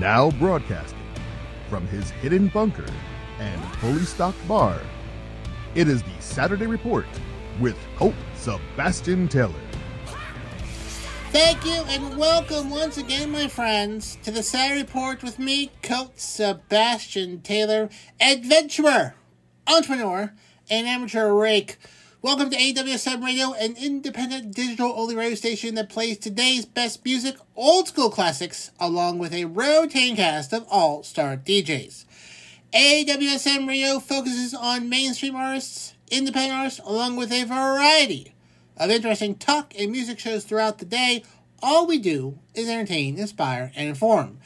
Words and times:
Now 0.00 0.32
broadcasting 0.32 0.98
from 1.70 1.86
his 1.86 2.10
hidden 2.10 2.48
bunker 2.48 2.86
and 3.38 3.64
fully 3.76 4.02
stocked 4.02 4.48
bar, 4.48 4.80
it 5.76 5.86
is 5.86 6.02
the 6.02 6.20
Saturday 6.20 6.66
Report 6.66 7.06
with 7.60 7.76
Colt 7.96 8.16
Sebastian 8.34 9.28
Taylor. 9.28 9.54
Thank 11.30 11.64
you 11.64 11.84
and 11.86 12.18
welcome 12.18 12.70
once 12.70 12.98
again, 12.98 13.30
my 13.30 13.46
friends, 13.46 14.18
to 14.24 14.32
the 14.32 14.42
Saturday 14.42 14.80
Report 14.80 15.22
with 15.22 15.38
me, 15.38 15.70
Colt 15.80 16.18
Sebastian 16.18 17.40
Taylor, 17.42 17.88
adventurer, 18.20 19.14
entrepreneur, 19.68 20.34
and 20.68 20.88
amateur 20.88 21.32
rake. 21.32 21.76
Welcome 22.24 22.48
to 22.48 22.56
AWSM 22.56 23.22
Radio, 23.22 23.52
an 23.52 23.76
independent 23.76 24.54
digital 24.54 24.94
only 24.96 25.14
radio 25.14 25.34
station 25.34 25.74
that 25.74 25.90
plays 25.90 26.16
today's 26.16 26.64
best 26.64 27.04
music, 27.04 27.36
old 27.54 27.88
school 27.88 28.08
classics, 28.08 28.70
along 28.80 29.18
with 29.18 29.34
a 29.34 29.44
rotating 29.44 30.16
cast 30.16 30.54
of 30.54 30.66
all 30.70 31.02
star 31.02 31.36
DJs. 31.36 32.06
AWSM 32.72 33.68
Radio 33.68 33.98
focuses 33.98 34.54
on 34.54 34.88
mainstream 34.88 35.36
artists, 35.36 35.92
independent 36.10 36.58
artists, 36.58 36.80
along 36.86 37.16
with 37.16 37.30
a 37.30 37.44
variety 37.44 38.34
of 38.78 38.88
interesting 38.88 39.34
talk 39.34 39.74
and 39.78 39.92
music 39.92 40.18
shows 40.18 40.44
throughout 40.44 40.78
the 40.78 40.86
day. 40.86 41.24
All 41.62 41.86
we 41.86 41.98
do 41.98 42.38
is 42.54 42.70
entertain, 42.70 43.18
inspire, 43.18 43.70
and 43.76 43.90
inform. 43.90 44.38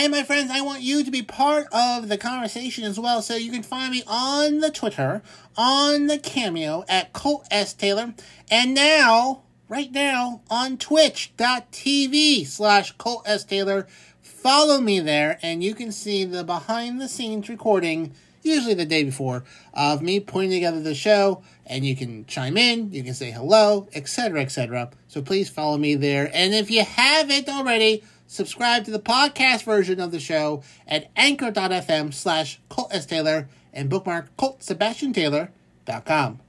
And 0.00 0.12
my 0.12 0.22
friends, 0.22 0.52
I 0.52 0.60
want 0.60 0.82
you 0.82 1.02
to 1.02 1.10
be 1.10 1.22
part 1.22 1.66
of 1.72 2.06
the 2.06 2.16
conversation 2.16 2.84
as 2.84 3.00
well. 3.00 3.20
So 3.20 3.34
you 3.34 3.50
can 3.50 3.64
find 3.64 3.90
me 3.90 4.04
on 4.06 4.60
the 4.60 4.70
Twitter, 4.70 5.22
on 5.56 6.06
the 6.06 6.18
Cameo 6.18 6.84
at 6.88 7.12
Colt 7.12 7.48
S. 7.50 7.74
Taylor, 7.74 8.14
and 8.48 8.74
now, 8.74 9.42
right 9.68 9.90
now, 9.90 10.42
on 10.48 10.76
twitch.tv 10.76 12.46
slash 12.46 12.92
Colt 12.92 13.24
S. 13.26 13.42
Taylor. 13.42 13.88
Follow 14.22 14.80
me 14.80 15.00
there, 15.00 15.36
and 15.42 15.64
you 15.64 15.74
can 15.74 15.90
see 15.90 16.24
the 16.24 16.44
behind 16.44 17.00
the 17.00 17.08
scenes 17.08 17.48
recording, 17.48 18.14
usually 18.44 18.74
the 18.74 18.84
day 18.84 19.02
before, 19.02 19.42
of 19.74 20.00
me 20.00 20.20
putting 20.20 20.50
together 20.50 20.80
the 20.80 20.94
show. 20.94 21.42
And 21.66 21.84
you 21.84 21.96
can 21.96 22.24
chime 22.26 22.56
in, 22.56 22.92
you 22.92 23.02
can 23.02 23.14
say 23.14 23.32
hello, 23.32 23.88
etc., 23.92 24.42
etc. 24.42 24.90
So 25.08 25.22
please 25.22 25.50
follow 25.50 25.76
me 25.76 25.96
there. 25.96 26.30
And 26.32 26.54
if 26.54 26.70
you 26.70 26.84
haven't 26.84 27.48
already, 27.48 28.04
subscribe 28.28 28.84
to 28.84 28.92
the 28.92 29.00
podcast 29.00 29.64
version 29.64 29.98
of 29.98 30.12
the 30.12 30.20
show 30.20 30.62
at 30.86 31.10
anchor.fm 31.16 32.14
slash 32.14 32.60
Colt. 32.68 32.92
Taylor 33.08 33.48
and 33.72 33.88
bookmark 33.88 34.36
ColtSebastianTaylor.com. 34.36 36.40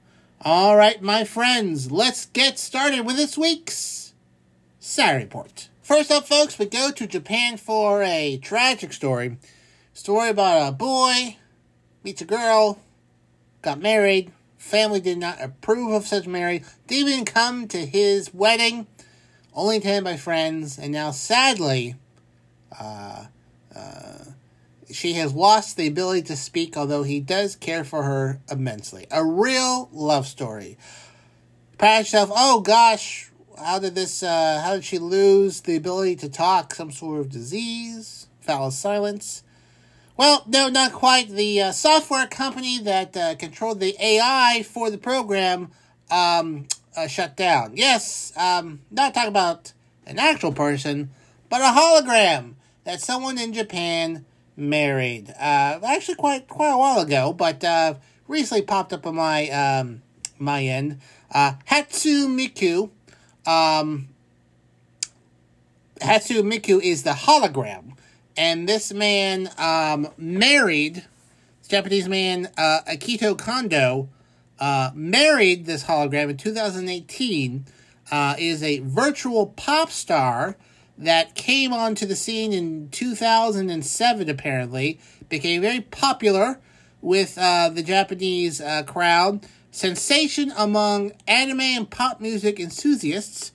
All 0.42 0.76
right, 0.76 1.02
my 1.02 1.24
friends, 1.24 1.90
let's 1.90 2.26
get 2.26 2.58
started 2.58 3.04
with 3.04 3.16
this 3.16 3.36
week's 3.36 4.14
Saturday 4.78 5.24
Report. 5.24 5.68
First 5.82 6.12
up, 6.12 6.28
folks, 6.28 6.58
we 6.58 6.66
go 6.66 6.90
to 6.92 7.06
Japan 7.06 7.56
for 7.56 8.02
a 8.02 8.38
tragic 8.38 8.92
story. 8.92 9.38
Story 9.92 10.30
about 10.30 10.68
a 10.68 10.72
boy 10.72 11.36
meets 12.04 12.22
a 12.22 12.24
girl, 12.24 12.78
got 13.60 13.80
married, 13.80 14.32
family 14.56 15.00
did 15.00 15.18
not 15.18 15.42
approve 15.42 15.92
of 15.92 16.06
such 16.06 16.26
marriage, 16.26 16.62
didn't 16.86 17.08
even 17.08 17.24
come 17.24 17.68
to 17.68 17.84
his 17.84 18.32
wedding 18.32 18.86
only 19.60 19.76
attended 19.76 20.04
by 20.04 20.16
friends, 20.16 20.78
and 20.78 20.90
now 20.90 21.10
sadly, 21.10 21.94
uh, 22.80 23.26
uh, 23.76 24.24
she 24.90 25.12
has 25.12 25.34
lost 25.34 25.76
the 25.76 25.86
ability 25.86 26.22
to 26.22 26.36
speak, 26.36 26.78
although 26.78 27.02
he 27.02 27.20
does 27.20 27.56
care 27.56 27.84
for 27.84 28.04
her 28.04 28.40
immensely. 28.50 29.06
A 29.10 29.22
real 29.22 29.90
love 29.92 30.26
story. 30.26 30.78
Pat 31.76 32.00
yourself, 32.00 32.30
oh 32.34 32.60
gosh, 32.60 33.30
how 33.62 33.78
did 33.78 33.94
this, 33.94 34.22
uh, 34.22 34.62
how 34.64 34.74
did 34.74 34.84
she 34.84 34.98
lose 34.98 35.60
the 35.60 35.76
ability 35.76 36.16
to 36.16 36.30
talk? 36.30 36.74
Some 36.74 36.90
sort 36.90 37.20
of 37.20 37.28
disease? 37.28 38.28
Foul 38.40 38.70
silence? 38.70 39.42
Well, 40.16 40.42
no, 40.46 40.68
not 40.68 40.92
quite. 40.92 41.28
The 41.28 41.60
uh, 41.60 41.72
software 41.72 42.26
company 42.26 42.78
that 42.78 43.14
uh, 43.14 43.34
controlled 43.34 43.80
the 43.80 43.94
AI 44.02 44.64
for 44.66 44.90
the 44.90 44.98
program 44.98 45.70
um, 46.10 46.66
uh, 46.96 47.06
shut 47.06 47.36
down. 47.36 47.72
Yes, 47.76 48.32
um, 48.36 48.80
not 48.90 49.14
talking 49.14 49.28
about 49.28 49.72
an 50.06 50.18
actual 50.18 50.52
person, 50.52 51.10
but 51.48 51.60
a 51.60 51.64
hologram 51.64 52.54
that 52.84 53.00
someone 53.00 53.38
in 53.38 53.52
Japan 53.52 54.24
married. 54.56 55.30
Uh, 55.30 55.78
actually, 55.86 56.16
quite 56.16 56.48
quite 56.48 56.72
a 56.72 56.78
while 56.78 57.00
ago, 57.00 57.32
but 57.32 57.62
uh, 57.64 57.94
recently 58.28 58.62
popped 58.62 58.92
up 58.92 59.06
on 59.06 59.16
my 59.16 59.48
um, 59.50 60.02
my 60.38 60.62
end. 60.64 61.00
Uh, 61.32 61.52
Hatsune 61.68 62.36
Miku. 62.36 62.90
Um, 63.46 64.08
Hatsune 66.00 66.50
Miku 66.50 66.82
is 66.82 67.02
the 67.02 67.10
hologram, 67.10 67.96
and 68.36 68.68
this 68.68 68.92
man 68.92 69.50
um, 69.58 70.08
married 70.16 71.04
Japanese 71.68 72.08
man 72.08 72.48
uh, 72.58 72.80
Akito 72.88 73.38
Kondo 73.38 74.08
uh, 74.60 74.90
married 74.94 75.64
this 75.66 75.84
hologram 75.84 76.28
in 76.28 76.36
2018 76.36 77.64
uh, 78.10 78.34
is 78.38 78.62
a 78.62 78.80
virtual 78.80 79.46
pop 79.46 79.90
star 79.90 80.56
that 80.98 81.34
came 81.34 81.72
onto 81.72 82.04
the 82.04 82.14
scene 82.14 82.52
in 82.52 82.90
2007 82.90 84.28
apparently. 84.28 85.00
Became 85.28 85.62
very 85.62 85.80
popular 85.80 86.60
with 87.00 87.38
uh, 87.38 87.70
the 87.70 87.82
japanese 87.82 88.60
uh, 88.60 88.82
crowd. 88.82 89.46
Sensation 89.70 90.52
among 90.56 91.12
anime 91.26 91.60
and 91.60 91.90
pop 91.90 92.20
music 92.20 92.60
enthusiasts 92.60 93.52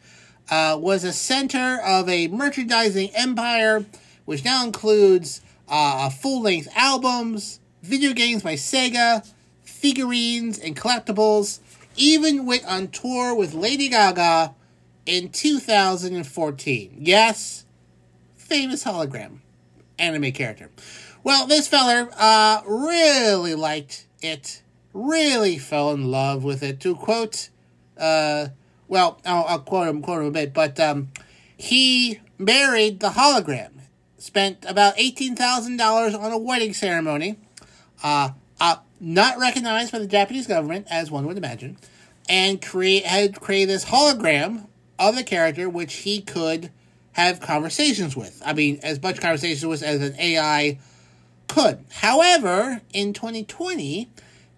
uh, 0.49 0.77
was 0.79 1.03
a 1.03 1.13
center 1.13 1.79
of 1.83 2.09
a 2.09 2.27
merchandising 2.29 3.11
empire 3.13 3.85
which 4.23 4.43
now 4.43 4.63
includes 4.63 5.41
uh, 5.67 6.09
full-length 6.09 6.67
albums 6.75 7.59
video 7.83 8.13
games 8.13 8.41
by 8.41 8.53
sega 8.53 9.23
figurines, 9.85 10.57
and 10.57 10.75
collectibles, 10.75 11.59
even 11.95 12.47
went 12.47 12.65
on 12.65 12.87
tour 12.87 13.35
with 13.35 13.53
Lady 13.53 13.87
Gaga 13.87 14.55
in 15.05 15.29
2014. 15.29 16.97
Yes, 16.99 17.65
famous 18.35 18.83
hologram 18.83 19.41
anime 19.99 20.31
character. 20.31 20.71
Well, 21.23 21.45
this 21.45 21.67
feller 21.67 22.09
uh, 22.17 22.63
really 22.65 23.53
liked 23.53 24.07
it, 24.23 24.63
really 24.91 25.59
fell 25.59 25.91
in 25.91 26.09
love 26.09 26.43
with 26.43 26.63
it. 26.63 26.79
To 26.79 26.95
quote, 26.95 27.49
uh, 27.95 28.47
well, 28.87 29.21
I'll, 29.23 29.45
I'll, 29.47 29.59
quote 29.59 29.87
him, 29.87 30.01
quote 30.01 30.21
him 30.21 30.29
a 30.29 30.31
bit, 30.31 30.51
but 30.51 30.79
um, 30.79 31.09
he 31.55 32.21
married 32.39 33.01
the 33.01 33.09
hologram. 33.09 33.69
Spent 34.17 34.65
about 34.67 34.95
eighteen 34.97 35.35
thousand 35.35 35.77
dollars 35.77 36.15
on 36.15 36.31
a 36.31 36.39
wedding 36.39 36.73
ceremony. 36.73 37.37
Uh, 38.01 38.31
uh, 38.59 38.77
not 38.99 39.37
recognized 39.37 39.91
by 39.91 39.99
the 39.99 40.07
Japanese 40.07 40.47
government, 40.47 40.87
as 40.89 41.11
one 41.11 41.25
would 41.27 41.37
imagine, 41.37 41.77
and 42.29 42.61
create 42.61 43.05
had 43.05 43.39
created 43.39 43.69
this 43.69 43.85
hologram 43.85 44.67
of 44.97 45.15
the 45.15 45.23
character 45.23 45.69
which 45.69 45.93
he 45.93 46.21
could 46.21 46.71
have 47.13 47.39
conversations 47.39 48.15
with. 48.15 48.41
I 48.45 48.53
mean, 48.53 48.79
as 48.83 49.01
much 49.01 49.21
conversations 49.21 49.65
with 49.65 49.83
as 49.83 50.01
an 50.01 50.19
AI 50.19 50.79
could. 51.47 51.83
However, 51.91 52.81
in 52.93 53.13
2020, 53.13 54.09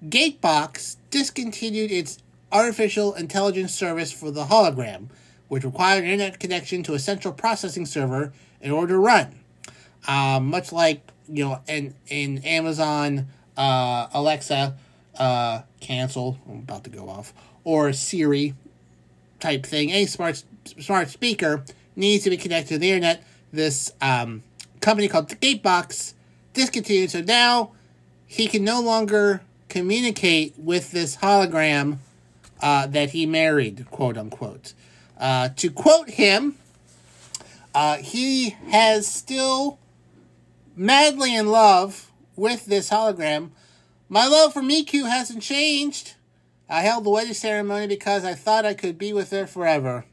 Gatebox 0.05 0.97
discontinued 1.09 1.91
its 1.91 2.19
artificial 2.51 3.13
intelligence 3.13 3.73
service 3.73 4.11
for 4.11 4.31
the 4.31 4.45
hologram, 4.45 5.07
which 5.47 5.63
required 5.63 6.03
an 6.03 6.09
internet 6.09 6.39
connection 6.39 6.83
to 6.83 6.93
a 6.93 6.99
central 6.99 7.33
processing 7.33 7.85
server 7.85 8.31
in 8.61 8.71
order 8.71 8.93
to 8.93 8.99
run. 8.99 9.35
Um, 10.07 10.47
much 10.47 10.71
like 10.71 11.01
you 11.29 11.43
know, 11.43 11.61
in 11.67 11.93
in 12.07 12.39
Amazon 12.39 13.27
uh, 13.57 14.07
Alexa, 14.13 14.75
uh, 15.17 15.61
cancel. 15.79 16.37
I'm 16.47 16.59
about 16.59 16.83
to 16.85 16.89
go 16.89 17.09
off. 17.09 17.33
Or 17.63 17.91
Siri 17.91 18.53
type 19.39 19.65
thing. 19.65 19.89
A 19.89 20.05
smart 20.05 20.43
smart 20.79 21.09
speaker 21.09 21.63
needs 21.95 22.23
to 22.23 22.29
be 22.29 22.37
connected 22.37 22.75
to 22.75 22.79
the 22.79 22.91
internet. 22.91 23.23
This 23.51 23.91
um, 24.01 24.43
company 24.81 25.07
called 25.07 25.29
Gatebox 25.29 26.13
discontinued, 26.53 27.11
so 27.11 27.21
now 27.21 27.71
he 28.25 28.47
can 28.47 28.63
no 28.63 28.81
longer 28.81 29.41
communicate 29.69 30.53
with 30.57 30.91
this 30.91 31.17
hologram 31.17 31.97
uh, 32.61 32.87
that 32.87 33.11
he 33.11 33.25
married, 33.25 33.85
quote 33.91 34.17
unquote. 34.17 34.73
Uh, 35.19 35.49
to 35.49 35.71
quote 35.71 36.09
him, 36.09 36.55
uh, 37.73 37.97
he 37.97 38.51
has 38.69 39.07
still 39.07 39.79
madly 40.75 41.35
in 41.35 41.47
love 41.47 42.06
with 42.37 42.65
this 42.67 42.89
hologram. 42.89 43.49
My 44.07 44.27
love 44.27 44.53
for 44.53 44.61
Miku 44.61 45.09
hasn't 45.09 45.43
changed. 45.43 46.13
I 46.69 46.81
held 46.81 47.03
the 47.03 47.09
wedding 47.09 47.33
ceremony 47.33 47.87
because 47.87 48.23
I 48.23 48.33
thought 48.33 48.65
I 48.65 48.73
could 48.73 48.97
be 48.97 49.11
with 49.11 49.31
her 49.31 49.47
forever. 49.47 50.05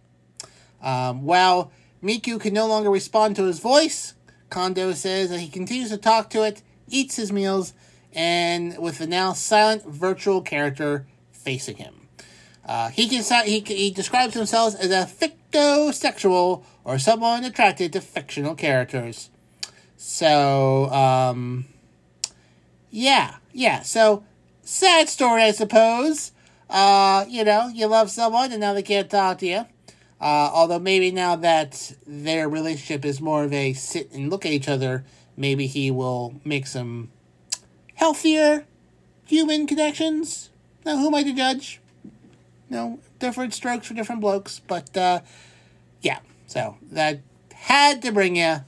Um, 0.83 1.23
while 1.23 1.71
Miku 2.03 2.41
can 2.41 2.55
no 2.55 2.67
longer 2.67 2.91
respond 2.91 3.37
to 3.37 3.45
his 3.45 3.61
voice, 3.61 4.15
Kondo 4.51 4.93
says 4.93 5.31
that 5.31 5.41
he 5.41 5.49
continues 5.49 5.91
to 5.91 5.97
talk 5.97 6.31
to 6.31 6.43
it, 6.43 6.63
eats 6.89 7.17
his 7.17 7.33
meals, 7.33 7.73
and 8.13 8.79
with 8.79 8.99
the 8.99 9.07
now 9.07 9.33
silent 9.33 9.85
virtual 9.85 10.43
character 10.43 11.07
facing 11.33 11.77
him. 11.77 12.09
Uh, 12.67 12.89
he, 12.89 13.09
can, 13.09 13.45
he, 13.45 13.61
he 13.61 13.91
describes 13.91 14.35
himself 14.35 14.75
as 14.79 14.91
a 14.91 15.07
fictosexual 15.07 16.65
or 16.85 16.99
someone 16.99 17.45
attracted 17.45 17.93
to 17.93 18.01
fictional 18.01 18.55
characters. 18.55 19.31
So, 19.97 20.91
um, 20.91 21.67
yeah, 22.95 23.35
yeah. 23.53 23.83
So, 23.83 24.23
sad 24.63 25.09
story, 25.09 25.43
I 25.43 25.51
suppose. 25.51 26.31
Uh, 26.71 27.25
you 27.29 27.43
know, 27.43 27.67
you 27.67 27.89
love 27.89 28.09
someone 28.09 28.53
and 28.53 28.61
now 28.61 28.73
they 28.73 28.85
can't 28.85 29.11
talk 29.11 29.39
to 29.39 29.47
you. 29.47 29.67
Uh, 30.21 30.51
although 30.55 30.79
maybe 30.79 31.11
now 31.11 31.35
that 31.35 31.93
their 32.07 32.49
relationship 32.49 33.05
is 33.05 33.21
more 33.21 33.43
of 33.43 33.53
a 33.53 33.73
sit 33.73 34.13
and 34.13 34.31
look 34.31 34.47
at 34.47 34.53
each 34.53 34.69
other, 34.69 35.05
maybe 35.37 35.67
he 35.67 35.91
will 35.91 36.37
make 36.45 36.69
some 36.69 37.11
healthier 37.97 38.65
human 39.27 39.67
connections. 39.67 40.51
Now, 40.87 40.97
who 40.97 41.09
am 41.09 41.17
I 41.17 41.25
to 41.25 41.33
judge? 41.33 41.81
No, 42.71 43.01
different 43.19 43.55
strokes 43.55 43.89
for 43.89 43.95
different 43.95 44.21
blokes, 44.21 44.61
but 44.69 44.97
uh, 44.97 45.21
yeah. 46.01 46.21
So 46.47 46.77
that 46.93 47.21
had 47.53 48.03
to 48.03 48.13
bring 48.13 48.37
you 48.37 48.59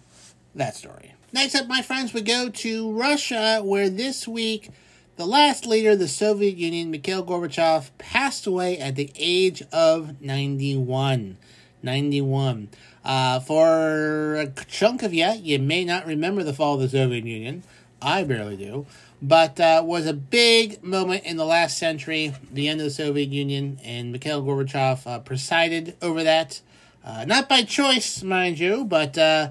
that 0.56 0.75
story. 0.75 1.12
Next 1.37 1.55
up, 1.55 1.69
my 1.69 1.83
friends, 1.83 2.15
we 2.15 2.23
go 2.23 2.49
to 2.49 2.93
Russia, 2.93 3.61
where 3.62 3.91
this 3.91 4.27
week 4.27 4.71
the 5.17 5.27
last 5.27 5.67
leader 5.67 5.91
of 5.91 5.99
the 5.99 6.09
Soviet 6.09 6.56
Union, 6.56 6.91
Mikhail 6.91 7.23
Gorbachev, 7.23 7.91
passed 7.99 8.47
away 8.47 8.79
at 8.79 8.97
the 8.97 9.12
age 9.17 9.62
of 9.71 10.23
91. 10.23 11.37
91. 11.83 12.69
Uh, 13.05 13.41
for 13.41 14.37
a 14.37 14.47
chunk 14.67 15.03
of 15.03 15.12
you, 15.12 15.31
you 15.33 15.59
may 15.59 15.85
not 15.85 16.06
remember 16.06 16.43
the 16.43 16.55
fall 16.55 16.77
of 16.77 16.81
the 16.81 16.88
Soviet 16.88 17.27
Union. 17.27 17.65
I 18.00 18.25
barely 18.25 18.56
do. 18.56 18.87
But 19.21 19.61
uh, 19.61 19.83
was 19.85 20.06
a 20.06 20.15
big 20.15 20.83
moment 20.83 21.25
in 21.25 21.37
the 21.37 21.44
last 21.44 21.77
century, 21.77 22.33
the 22.50 22.67
end 22.67 22.81
of 22.81 22.87
the 22.87 22.91
Soviet 22.91 23.29
Union, 23.29 23.79
and 23.85 24.11
Mikhail 24.11 24.43
Gorbachev 24.43 25.06
uh, 25.06 25.19
presided 25.19 25.99
over 26.00 26.25
that. 26.25 26.62
Uh, 27.05 27.27
not 27.27 27.47
by 27.47 27.61
choice, 27.61 28.23
mind 28.23 28.59
you, 28.59 28.87
but 28.87 29.19
uh, 29.19 29.50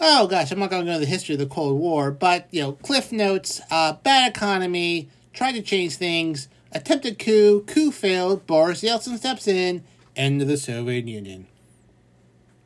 oh 0.00 0.26
gosh, 0.26 0.50
I'm 0.50 0.58
not 0.58 0.70
going 0.70 0.82
to 0.82 0.86
go 0.86 0.94
into 0.94 1.04
the 1.04 1.10
history 1.10 1.34
of 1.34 1.38
the 1.38 1.46
Cold 1.46 1.78
War, 1.78 2.10
but 2.10 2.48
you 2.50 2.62
know, 2.62 2.72
cliff 2.72 3.12
notes, 3.12 3.60
uh, 3.70 3.92
bad 3.92 4.30
economy, 4.30 5.08
tried 5.32 5.52
to 5.52 5.62
change 5.62 5.96
things, 5.96 6.48
attempted 6.72 7.18
coup, 7.18 7.62
coup 7.66 7.92
failed, 7.92 8.46
Boris 8.46 8.82
Yeltsin 8.82 9.18
steps 9.18 9.46
in, 9.46 9.84
end 10.16 10.42
of 10.42 10.48
the 10.48 10.56
Soviet 10.56 11.06
Union. 11.06 11.46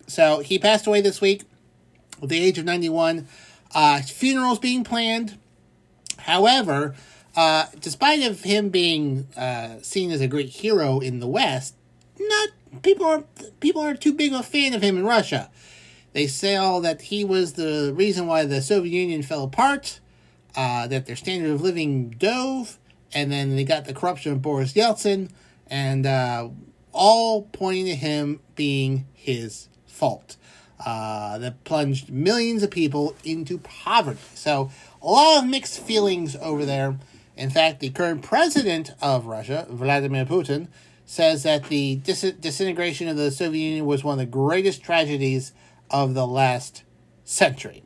So 0.06 0.40
he 0.40 0.58
passed 0.58 0.86
away 0.86 1.00
this 1.00 1.20
week 1.20 1.42
at 2.22 2.28
the 2.28 2.38
age 2.38 2.58
of 2.58 2.64
91. 2.64 3.26
Uh, 3.74 4.00
funerals 4.02 4.58
being 4.58 4.84
planned. 4.84 5.38
However, 6.18 6.94
uh, 7.34 7.66
despite 7.80 8.22
of 8.22 8.42
him 8.42 8.68
being 8.68 9.26
uh, 9.36 9.78
seen 9.82 10.12
as 10.12 10.20
a 10.20 10.28
great 10.28 10.48
hero 10.48 11.00
in 11.00 11.18
the 11.18 11.26
West, 11.26 11.74
not 12.18 12.50
people 12.82 13.06
are 13.06 13.24
people 13.60 13.82
are 13.82 13.94
too 13.94 14.12
big 14.12 14.32
a 14.32 14.42
fan 14.42 14.74
of 14.74 14.82
him 14.82 14.96
in 14.96 15.04
Russia. 15.04 15.50
They 16.14 16.28
say 16.28 16.54
all 16.54 16.80
that 16.82 17.02
he 17.02 17.24
was 17.24 17.54
the 17.54 17.92
reason 17.94 18.28
why 18.28 18.44
the 18.44 18.62
Soviet 18.62 18.92
Union 18.92 19.22
fell 19.22 19.42
apart, 19.42 19.98
uh, 20.56 20.86
that 20.86 21.06
their 21.06 21.16
standard 21.16 21.50
of 21.50 21.60
living 21.60 22.10
dove, 22.10 22.78
and 23.12 23.30
then 23.30 23.56
they 23.56 23.64
got 23.64 23.84
the 23.84 23.92
corruption 23.92 24.32
of 24.32 24.40
Boris 24.40 24.74
Yeltsin, 24.74 25.30
and 25.66 26.06
uh, 26.06 26.48
all 26.92 27.42
pointing 27.52 27.86
to 27.86 27.96
him 27.96 28.40
being 28.54 29.06
his 29.12 29.68
fault. 29.86 30.36
Uh, 30.84 31.38
that 31.38 31.64
plunged 31.64 32.10
millions 32.10 32.62
of 32.62 32.70
people 32.70 33.16
into 33.24 33.58
poverty. 33.58 34.18
So, 34.34 34.70
a 35.00 35.06
lot 35.06 35.42
of 35.42 35.48
mixed 35.48 35.80
feelings 35.80 36.36
over 36.36 36.64
there. 36.64 36.98
In 37.36 37.48
fact, 37.48 37.80
the 37.80 37.90
current 37.90 38.22
president 38.22 38.90
of 39.00 39.26
Russia, 39.26 39.66
Vladimir 39.70 40.26
Putin, 40.26 40.68
says 41.06 41.42
that 41.44 41.64
the 41.64 41.96
dis- 41.96 42.34
disintegration 42.38 43.08
of 43.08 43.16
the 43.16 43.30
Soviet 43.30 43.62
Union 43.62 43.86
was 43.86 44.04
one 44.04 44.14
of 44.14 44.18
the 44.18 44.30
greatest 44.30 44.82
tragedies 44.82 45.52
of 45.90 46.14
the 46.14 46.26
last 46.26 46.82
century. 47.24 47.82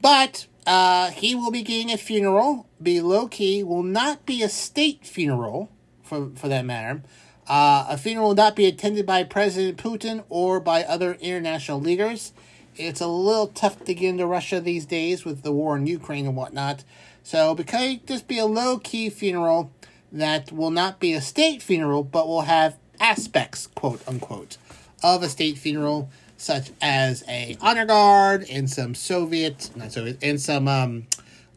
But 0.00 0.46
uh, 0.66 1.10
he 1.10 1.34
will 1.34 1.50
be 1.50 1.62
getting 1.62 1.90
a 1.90 1.96
funeral, 1.96 2.66
be 2.82 3.00
low 3.00 3.28
key, 3.28 3.62
will 3.62 3.82
not 3.82 4.26
be 4.26 4.42
a 4.42 4.48
state 4.48 5.04
funeral, 5.04 5.70
for, 6.02 6.30
for 6.34 6.48
that 6.48 6.64
matter. 6.64 7.02
Uh, 7.46 7.86
a 7.88 7.98
funeral 7.98 8.28
will 8.28 8.34
not 8.34 8.54
be 8.54 8.66
attended 8.66 9.04
by 9.06 9.24
President 9.24 9.76
Putin 9.76 10.22
or 10.28 10.60
by 10.60 10.84
other 10.84 11.14
international 11.14 11.80
leaders. 11.80 12.32
It's 12.76 13.00
a 13.00 13.08
little 13.08 13.48
tough 13.48 13.84
to 13.84 13.94
get 13.94 14.10
into 14.10 14.26
Russia 14.26 14.60
these 14.60 14.86
days 14.86 15.24
with 15.24 15.42
the 15.42 15.52
war 15.52 15.76
in 15.76 15.86
Ukraine 15.86 16.26
and 16.26 16.36
whatnot. 16.36 16.84
So, 17.22 17.54
because 17.54 17.96
just 18.06 18.28
be 18.28 18.38
a 18.38 18.46
low 18.46 18.78
key 18.78 19.10
funeral 19.10 19.70
that 20.12 20.52
will 20.52 20.70
not 20.70 21.00
be 21.00 21.12
a 21.12 21.20
state 21.20 21.62
funeral, 21.62 22.02
but 22.02 22.26
will 22.26 22.42
have 22.42 22.76
aspects, 22.98 23.66
quote 23.66 24.06
unquote, 24.06 24.56
of 25.02 25.22
a 25.22 25.28
state 25.28 25.58
funeral, 25.58 26.10
such 26.40 26.70
as 26.80 27.22
a 27.28 27.54
honor 27.60 27.84
guard 27.84 28.46
and 28.50 28.70
some 28.70 28.94
Soviet, 28.94 29.70
not 29.76 29.92
Soviet, 29.92 30.16
and 30.22 30.40
some 30.40 30.66
um, 30.66 31.06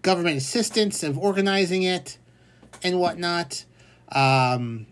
government 0.01 0.35
assistance 0.35 1.03
of 1.03 1.17
organizing 1.17 1.83
it 1.83 2.17
and 2.83 2.99
whatnot. 2.99 3.63
Um, 4.11 4.87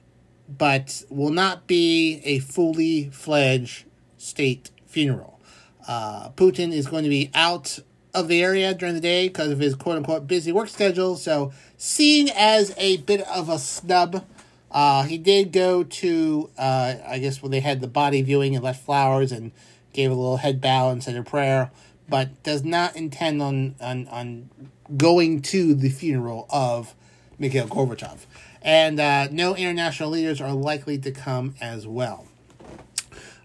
but 0.47 1.03
will 1.09 1.29
not 1.29 1.67
be 1.67 2.21
a 2.23 2.39
fully 2.39 3.09
fledged 3.09 3.83
state 4.17 4.71
funeral. 4.85 5.39
Uh, 5.87 6.29
Putin 6.31 6.71
is 6.71 6.87
going 6.87 7.03
to 7.03 7.09
be 7.09 7.29
out 7.33 7.79
of 8.13 8.29
the 8.29 8.41
area 8.41 8.73
during 8.73 8.95
the 8.95 9.01
day 9.01 9.27
because 9.27 9.51
of 9.51 9.59
his 9.59 9.75
quote 9.75 9.97
unquote 9.97 10.25
busy 10.25 10.53
work 10.53 10.69
schedule, 10.69 11.17
so 11.17 11.51
seen 11.75 12.29
as 12.35 12.73
a 12.77 12.97
bit 12.97 13.21
of 13.27 13.49
a 13.49 13.59
snub. 13.59 14.25
Uh, 14.71 15.03
he 15.03 15.17
did 15.17 15.51
go 15.51 15.83
to, 15.83 16.49
uh, 16.57 16.95
I 17.05 17.19
guess, 17.19 17.41
when 17.41 17.51
they 17.51 17.59
had 17.59 17.81
the 17.81 17.87
body 17.87 18.21
viewing 18.21 18.55
and 18.55 18.63
left 18.63 18.85
flowers 18.85 19.33
and 19.33 19.51
gave 19.93 20.11
a 20.11 20.15
little 20.15 20.37
head 20.37 20.61
bow 20.61 20.89
and 20.89 21.03
said 21.03 21.15
a 21.15 21.23
prayer, 21.23 21.71
but 22.09 22.43
does 22.43 22.63
not 22.63 22.95
intend 22.95 23.41
on, 23.41 23.75
on, 23.79 24.07
on 24.07 24.49
going 24.97 25.41
to 25.41 25.73
the 25.73 25.89
funeral 25.89 26.47
of 26.49 26.93
Mikhail 27.39 27.67
Gorbachev 27.67 28.25
and 28.61 28.99
uh, 28.99 29.27
no 29.31 29.55
international 29.55 30.09
leaders 30.09 30.39
are 30.39 30.53
likely 30.53 30.97
to 30.99 31.11
come 31.11 31.55
as 31.59 31.87
well. 31.87 32.27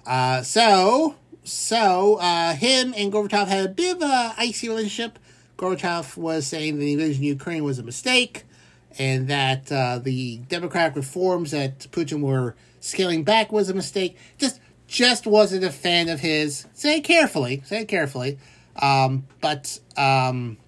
Uh, 0.05 0.43
so, 0.43 1.17
so 1.43 2.17
uh, 2.17 2.55
him 2.55 2.95
and 2.97 3.13
Gorbachev 3.13 3.49
had 3.49 3.67
a 3.67 3.69
bit 3.69 3.97
of 3.97 4.03
an 4.03 4.33
icy 4.37 4.69
relationship. 4.69 5.19
Gorbachev 5.57 6.17
was 6.17 6.47
saying 6.47 6.79
the 6.79 6.93
invasion 6.93 7.23
of 7.23 7.25
Ukraine 7.25 7.65
was 7.65 7.79
a 7.79 7.83
mistake, 7.83 8.45
and 8.99 9.29
that 9.29 9.73
uh, 9.73 9.99
the 9.99 10.39
democratic 10.49 10.97
reforms 10.97 11.51
that 11.51 11.79
Putin 11.91 12.21
were 12.21 12.55
scaling 12.81 13.25
back 13.25 13.51
was 13.51 13.71
a 13.71 13.75
mistake. 13.75 14.17
Just, 14.39 14.61
just 14.87 15.27
wasn't 15.27 15.65
a 15.65 15.71
fan 15.71 16.09
of 16.09 16.21
his. 16.21 16.67
Say 16.73 17.01
carefully. 17.01 17.63
Say 17.65 17.85
carefully. 17.85 18.39
Um, 18.81 19.27
but 19.41 19.81
um, 19.97 20.59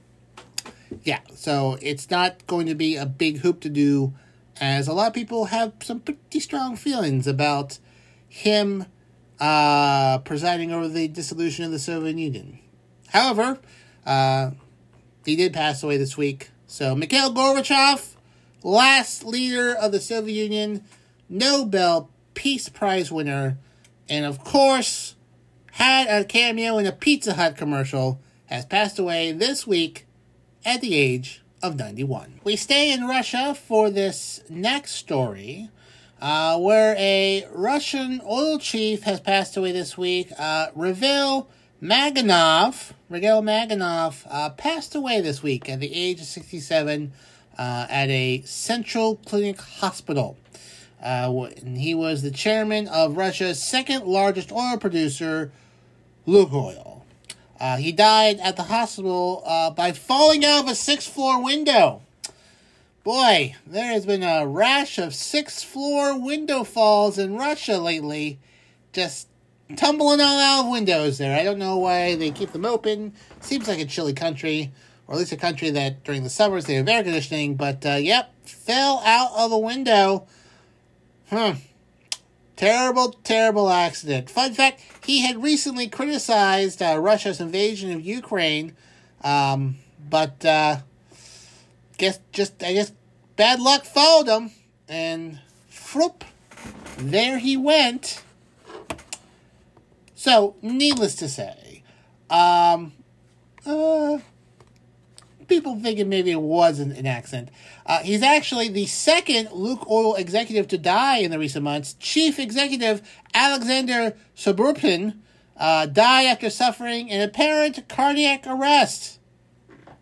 yeah, 1.05 1.21
so 1.35 1.79
it's 1.81 2.11
not 2.11 2.47
going 2.47 2.67
to 2.67 2.75
be 2.75 2.97
a 2.97 3.07
big 3.07 3.39
hoop 3.39 3.61
to 3.61 3.69
do 3.69 4.15
as 4.61 4.89
a 4.89 4.93
lot 4.93 5.09
of 5.09 5.13
people 5.15 5.47
have 5.47 5.73
some 5.83 6.01
pretty 6.01 6.41
strong 6.41 6.77
feelings 6.77 7.27
about 7.27 7.79
him 8.29 8.87
uh, 9.41 10.19
presiding 10.19 10.73
over 10.73 10.89
the 10.89 11.09
dissolution 11.09 11.65
of 11.65 11.71
the 11.71 11.79
Soviet 11.79 12.17
Union. 12.17 12.59
However, 13.09 13.59
uh, 14.05 14.51
he 15.25 15.37
did 15.37 15.53
pass 15.53 15.83
away 15.83 15.97
this 15.97 16.17
week. 16.17 16.51
So, 16.67 16.95
Mikhail 16.95 17.33
Gorbachev, 17.33 18.15
last 18.63 19.25
leader 19.25 19.75
of 19.75 19.93
the 19.93 20.01
Soviet 20.01 20.43
Union, 20.45 20.85
Nobel 21.29 22.11
Peace 22.35 22.69
Prize 22.69 23.11
winner, 23.11 23.59
and 24.09 24.25
of 24.25 24.43
course, 24.45 25.15
had 25.73 26.09
a 26.09 26.25
cameo 26.25 26.79
in 26.79 26.87
a 26.87 26.93
Pizza 26.93 27.35
Hut 27.35 27.57
commercial, 27.57 28.21
has 28.47 28.65
passed 28.65 28.99
away 28.99 29.33
this 29.33 29.67
week 29.67 30.07
at 30.65 30.81
the 30.81 30.95
age 30.95 31.43
of 31.63 31.77
91. 31.77 32.41
We 32.45 32.57
stay 32.57 32.93
in 32.93 33.07
Russia 33.07 33.55
for 33.55 33.91
this 33.91 34.43
next 34.49 34.93
story, 34.93 35.69
uh, 36.21 36.59
where 36.59 36.97
a 36.99 37.47
Russian 37.53 38.21
oil 38.29 38.59
chief 38.59 39.03
has 39.03 39.21
passed 39.21 39.57
away 39.57 39.73
this 39.73 39.97
week. 39.97 40.33
Uh, 40.39 40.69
Ravil 40.75 41.49
Maganov, 41.83 42.93
Regal 43.09 43.43
Maganov, 43.43 44.27
uh, 44.29 44.51
passed 44.51 44.95
away 44.95 45.21
this 45.21 45.43
week 45.43 45.69
at 45.69 45.81
the 45.81 45.95
age 45.95 46.21
of 46.21 46.27
67 46.27 47.13
uh, 47.57 47.87
at 47.89 48.09
a 48.09 48.43
Central 48.43 49.17
Clinic 49.17 49.61
hospital. 49.61 50.37
Uh, 51.03 51.49
he 51.65 51.95
was 51.95 52.23
the 52.23 52.31
chairman 52.31 52.89
of 52.89 53.17
Russia's 53.17 53.63
second 53.63 54.05
largest 54.07 54.51
oil 54.51 54.77
producer, 54.79 55.53
Lukoil. 56.27 57.03
Uh, 57.61 57.77
he 57.77 57.93
died 57.93 58.39
at 58.41 58.57
the 58.57 58.65
hospital 58.65 59.43
uh, 59.45 59.71
by 59.71 59.93
falling 59.93 60.45
out 60.45 60.65
of 60.65 60.71
a 60.71 60.75
sixth 60.75 61.13
floor 61.13 61.43
window. 61.43 62.03
Boy, 63.05 63.55
there 63.67 63.93
has 63.93 64.05
been 64.05 64.23
a 64.23 64.47
rash 64.47 64.99
of 64.99 65.15
sixth 65.15 65.65
floor 65.65 66.19
window 66.19 66.63
falls 66.63 67.19
in 67.19 67.37
Russia 67.37 67.79
lately. 67.79 68.39
Just 68.93 69.29
tumbling 69.77 70.21
all 70.21 70.39
out 70.39 70.65
of 70.65 70.71
windows 70.71 71.19
there. 71.19 71.39
I 71.39 71.45
don't 71.45 71.59
know 71.59 71.79
why 71.79 72.15
they 72.15 72.31
keep 72.31 72.53
them 72.53 72.65
open. 72.65 73.13
Seems 73.41 73.69
like 73.69 73.79
a 73.79 73.85
chilly 73.85 74.13
country, 74.13 74.73
or 75.07 75.15
at 75.15 75.19
least 75.21 75.33
a 75.33 75.37
country 75.37 75.71
that 75.71 76.05
during 76.05 76.23
the 76.23 76.31
summers 76.31 76.67
they 76.67 76.75
have 76.75 76.89
air 76.89 77.03
conditioning. 77.03 77.55
But 77.55 77.85
uh, 77.85 77.93
yep, 77.95 78.33
fell 78.45 79.01
out 79.05 79.31
of 79.37 79.53
a 79.53 79.59
window. 79.59 80.27
Hmm. 81.31 81.59
Terrible, 82.57 83.13
terrible 83.23 83.71
accident. 83.71 84.31
Fun 84.31 84.53
fact 84.53 84.83
he 85.05 85.23
had 85.23 85.43
recently 85.43 85.89
criticized 85.89 86.83
uh, 86.83 86.99
Russia's 86.99 87.41
invasion 87.41 87.93
of 87.93 88.01
Ukraine 88.01 88.75
Um, 89.23 89.77
but 90.09 90.45
uh, 90.45 90.79
guess 91.97 92.21
just 92.33 92.63
I 92.63 92.73
guess 92.73 92.93
bad 93.37 93.61
luck 93.61 93.85
followed 93.85 94.29
him, 94.29 94.51
and 94.89 95.41
froop, 95.71 96.23
there 96.97 97.39
he 97.39 97.57
went. 97.57 98.23
So, 100.15 100.57
needless 100.63 101.15
to 101.17 101.29
say, 101.29 101.83
um, 102.29 102.93
uh, 103.65 104.19
people 105.49 105.81
thinking 105.81 106.09
maybe 106.09 106.31
it 106.31 106.41
wasn't 106.41 106.97
an 106.97 107.07
accident. 107.07 107.49
Uh, 107.87 108.01
he's 108.01 108.23
actually 108.23 108.69
the 108.69 108.87
second 108.87 109.49
Lukoil 109.49 110.19
executive 110.19 110.69
to 110.69 110.79
die 110.79 111.19
in 111.19 111.31
the 111.31 111.39
recent 111.39 111.65
months. 111.65 111.95
Chief 111.95 112.39
Executive 112.39 113.03
Alexander 113.35 114.15
Subbotin 114.37 115.19
uh, 115.57 115.87
died 115.87 116.27
after 116.27 116.51
suffering 116.51 117.11
an 117.11 117.21
apparent 117.21 117.89
cardiac 117.89 118.47
arrest. 118.47 119.19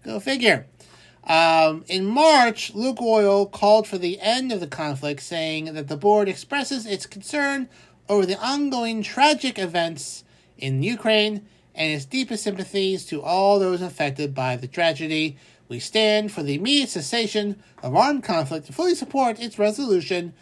Go 0.04 0.20
figure. 0.20 0.66
Um, 1.24 1.84
in 1.88 2.04
March, 2.04 2.72
Lukoil 2.74 3.50
called 3.50 3.88
for 3.88 3.98
the 3.98 4.20
end 4.20 4.52
of 4.52 4.60
the 4.60 4.68
conflict, 4.68 5.22
saying 5.22 5.74
that 5.74 5.88
the 5.88 5.96
board 5.96 6.28
expresses 6.28 6.86
its 6.86 7.06
concern 7.06 7.68
over 8.08 8.24
the 8.24 8.38
ongoing 8.38 9.02
tragic 9.02 9.58
events 9.58 10.22
in 10.56 10.82
Ukraine 10.82 11.46
and 11.76 11.92
its 11.92 12.06
deepest 12.06 12.42
sympathies 12.42 13.04
to 13.06 13.22
all 13.22 13.58
those 13.58 13.82
affected 13.82 14.34
by 14.34 14.56
the 14.56 14.66
tragedy. 14.66 15.36
We 15.68 15.78
stand 15.78 16.32
for 16.32 16.42
the 16.42 16.54
immediate 16.54 16.88
cessation 16.88 17.62
of 17.82 17.94
armed 17.94 18.24
conflict 18.24 18.66
and 18.66 18.74
fully 18.74 18.94
support 18.94 19.38
its 19.38 19.58
resolution 19.58 20.32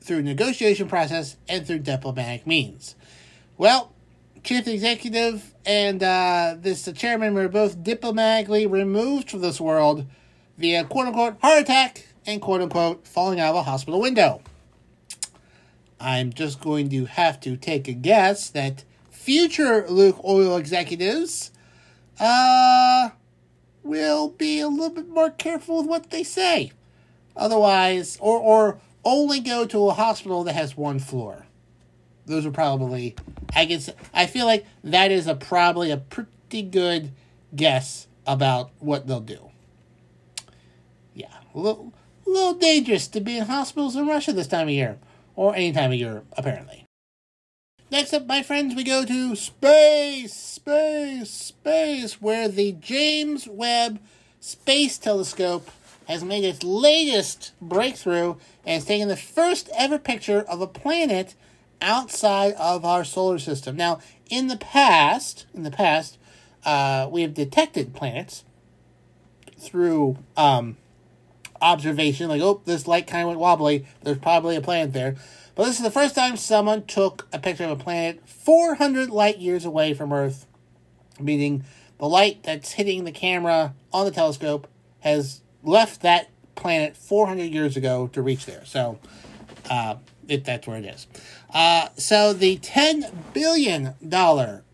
through 0.00 0.22
negotiation 0.22 0.88
process 0.88 1.36
and 1.48 1.66
through 1.66 1.80
diplomatic 1.80 2.46
means. 2.46 2.94
Well, 3.58 3.92
chief 4.44 4.68
executive 4.68 5.52
and 5.64 6.02
uh, 6.02 6.54
this 6.58 6.84
the 6.84 6.92
chairman 6.92 7.34
were 7.34 7.48
both 7.48 7.82
diplomatically 7.82 8.66
removed 8.66 9.30
from 9.30 9.40
this 9.40 9.60
world 9.60 10.06
via 10.56 10.84
quote 10.84 11.08
unquote 11.08 11.40
heart 11.40 11.62
attack 11.62 12.06
and 12.24 12.40
quote 12.40 12.60
unquote 12.60 13.06
falling 13.06 13.40
out 13.40 13.50
of 13.50 13.56
a 13.56 13.62
hospital 13.64 14.00
window. 14.00 14.40
I'm 15.98 16.32
just 16.32 16.60
going 16.60 16.90
to 16.90 17.06
have 17.06 17.40
to 17.40 17.56
take 17.56 17.88
a 17.88 17.92
guess 17.92 18.50
that 18.50 18.84
future 19.26 19.82
Lukoil 19.88 20.56
executives 20.56 21.50
uh, 22.20 23.10
will 23.82 24.28
be 24.28 24.60
a 24.60 24.68
little 24.68 24.90
bit 24.90 25.08
more 25.08 25.30
careful 25.30 25.78
with 25.78 25.88
what 25.88 26.10
they 26.10 26.22
say. 26.22 26.70
Otherwise, 27.36 28.16
or, 28.20 28.38
or 28.38 28.78
only 29.04 29.40
go 29.40 29.66
to 29.66 29.88
a 29.88 29.94
hospital 29.94 30.44
that 30.44 30.54
has 30.54 30.76
one 30.76 31.00
floor. 31.00 31.44
Those 32.26 32.46
are 32.46 32.52
probably, 32.52 33.16
I 33.52 33.64
guess, 33.64 33.90
I 34.14 34.26
feel 34.26 34.46
like 34.46 34.64
that 34.84 35.10
is 35.10 35.26
a 35.26 35.34
probably 35.34 35.90
a 35.90 35.96
pretty 35.96 36.62
good 36.62 37.10
guess 37.54 38.06
about 38.28 38.70
what 38.78 39.08
they'll 39.08 39.18
do. 39.18 39.50
Yeah, 41.14 41.34
a 41.52 41.58
little, 41.58 41.92
a 42.24 42.30
little 42.30 42.54
dangerous 42.54 43.08
to 43.08 43.20
be 43.20 43.38
in 43.38 43.46
hospitals 43.46 43.96
in 43.96 44.06
Russia 44.06 44.32
this 44.32 44.46
time 44.46 44.68
of 44.68 44.74
year, 44.74 44.98
or 45.34 45.52
any 45.56 45.72
time 45.72 45.90
of 45.90 45.98
year, 45.98 46.22
apparently. 46.36 46.85
Next 47.88 48.12
up, 48.12 48.26
my 48.26 48.42
friends, 48.42 48.74
we 48.74 48.82
go 48.82 49.04
to 49.04 49.36
space, 49.36 50.34
space, 50.34 51.30
space, 51.30 52.20
where 52.20 52.48
the 52.48 52.72
James 52.72 53.46
Webb 53.46 54.00
Space 54.40 54.98
Telescope 54.98 55.70
has 56.08 56.24
made 56.24 56.42
its 56.42 56.64
latest 56.64 57.52
breakthrough 57.62 58.34
and 58.64 58.74
has 58.74 58.86
taken 58.86 59.06
the 59.06 59.16
first 59.16 59.70
ever 59.78 60.00
picture 60.00 60.40
of 60.40 60.60
a 60.60 60.66
planet 60.66 61.36
outside 61.80 62.54
of 62.54 62.84
our 62.84 63.04
solar 63.04 63.38
system. 63.38 63.76
Now, 63.76 64.00
in 64.28 64.48
the 64.48 64.56
past, 64.56 65.46
in 65.54 65.62
the 65.62 65.70
past, 65.70 66.18
uh, 66.64 67.08
we 67.08 67.22
have 67.22 67.34
detected 67.34 67.94
planets 67.94 68.42
through 69.60 70.18
um, 70.36 70.76
observation, 71.60 72.28
like, 72.28 72.42
oh, 72.42 72.62
this 72.64 72.88
light 72.88 73.06
kind 73.06 73.22
of 73.22 73.28
went 73.28 73.38
wobbly. 73.38 73.86
There's 74.02 74.18
probably 74.18 74.56
a 74.56 74.60
planet 74.60 74.92
there. 74.92 75.14
But 75.56 75.64
this 75.64 75.78
is 75.78 75.82
the 75.82 75.90
first 75.90 76.14
time 76.14 76.36
someone 76.36 76.84
took 76.84 77.26
a 77.32 77.38
picture 77.38 77.64
of 77.64 77.70
a 77.70 77.82
planet 77.82 78.20
400 78.28 79.10
light 79.10 79.38
years 79.38 79.64
away 79.64 79.94
from 79.94 80.12
Earth, 80.12 80.46
meaning 81.18 81.64
the 81.98 82.06
light 82.06 82.42
that's 82.42 82.72
hitting 82.72 83.04
the 83.04 83.10
camera 83.10 83.74
on 83.90 84.04
the 84.04 84.10
telescope 84.10 84.68
has 85.00 85.40
left 85.64 86.02
that 86.02 86.28
planet 86.56 86.94
400 86.94 87.44
years 87.44 87.74
ago 87.74 88.08
to 88.08 88.20
reach 88.20 88.44
there. 88.44 88.66
So 88.66 88.98
uh, 89.70 89.96
it, 90.28 90.44
that's 90.44 90.66
where 90.66 90.76
it 90.76 90.84
is. 90.84 91.06
Uh, 91.54 91.88
so 91.96 92.34
the 92.34 92.58
$10 92.58 93.32
billion 93.32 93.94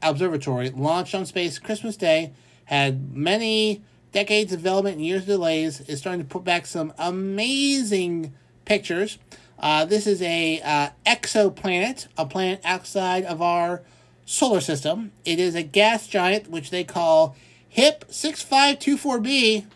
observatory 0.02 0.70
launched 0.70 1.14
on 1.14 1.26
space 1.26 1.60
Christmas 1.60 1.96
Day 1.96 2.32
had 2.64 3.14
many 3.14 3.82
decades 4.10 4.52
of 4.52 4.58
development 4.58 4.96
and 4.96 5.06
years 5.06 5.22
of 5.22 5.28
delays 5.28 5.80
is 5.82 6.00
starting 6.00 6.22
to 6.22 6.28
put 6.28 6.42
back 6.42 6.66
some 6.66 6.92
amazing 6.98 8.34
pictures. 8.64 9.18
Uh, 9.58 9.84
this 9.84 10.06
is 10.06 10.20
a 10.22 10.60
uh, 10.60 10.88
exoplanet, 11.06 12.08
a 12.18 12.26
planet 12.26 12.60
outside 12.64 13.24
of 13.24 13.40
our 13.40 13.82
solar 14.24 14.60
system. 14.60 15.12
It 15.24 15.38
is 15.38 15.54
a 15.54 15.62
gas 15.62 16.06
giant, 16.06 16.48
which 16.48 16.70
they 16.70 16.84
call 16.84 17.36
HIP 17.68 18.04
six 18.08 18.42
five 18.42 18.78
two 18.78 18.96
four 18.96 19.20
b. 19.20 19.66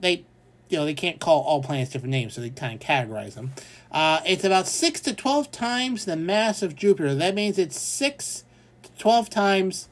They, 0.00 0.24
you 0.68 0.78
know, 0.78 0.84
they 0.84 0.94
can't 0.94 1.20
call 1.20 1.42
all 1.42 1.62
planets 1.62 1.90
different 1.90 2.12
names, 2.12 2.34
so 2.34 2.40
they 2.40 2.50
kind 2.50 2.74
of 2.74 2.86
categorize 2.86 3.34
them. 3.34 3.52
Uh, 3.90 4.20
it's 4.26 4.44
about 4.44 4.66
six 4.66 5.00
to 5.00 5.14
twelve 5.14 5.50
times 5.50 6.04
the 6.04 6.16
mass 6.16 6.62
of 6.62 6.76
Jupiter. 6.76 7.14
That 7.14 7.34
means 7.34 7.58
it's 7.58 7.80
six 7.80 8.44
to 8.82 8.90
twelve 8.98 9.30
times, 9.30 9.88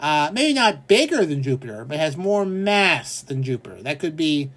uh, 0.00 0.30
maybe 0.32 0.54
not 0.54 0.86
bigger 0.88 1.26
than 1.26 1.42
Jupiter, 1.42 1.84
but 1.84 1.98
has 1.98 2.16
more 2.16 2.44
mass 2.44 3.20
than 3.20 3.42
Jupiter. 3.42 3.82
That 3.82 3.98
could 3.98 4.16
be 4.16 4.50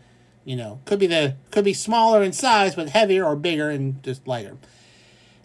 you 0.46 0.56
know, 0.56 0.80
could 0.86 1.00
be 1.00 1.08
the 1.08 1.36
could 1.52 1.66
be 1.66 1.74
smaller 1.74 2.24
in 2.24 2.34
size, 2.34 2.76
but 2.76 2.90
heavier 2.90 3.26
or 3.26 3.36
bigger 3.36 3.70
and 3.70 4.02
just 4.04 4.28
lighter. 4.28 4.58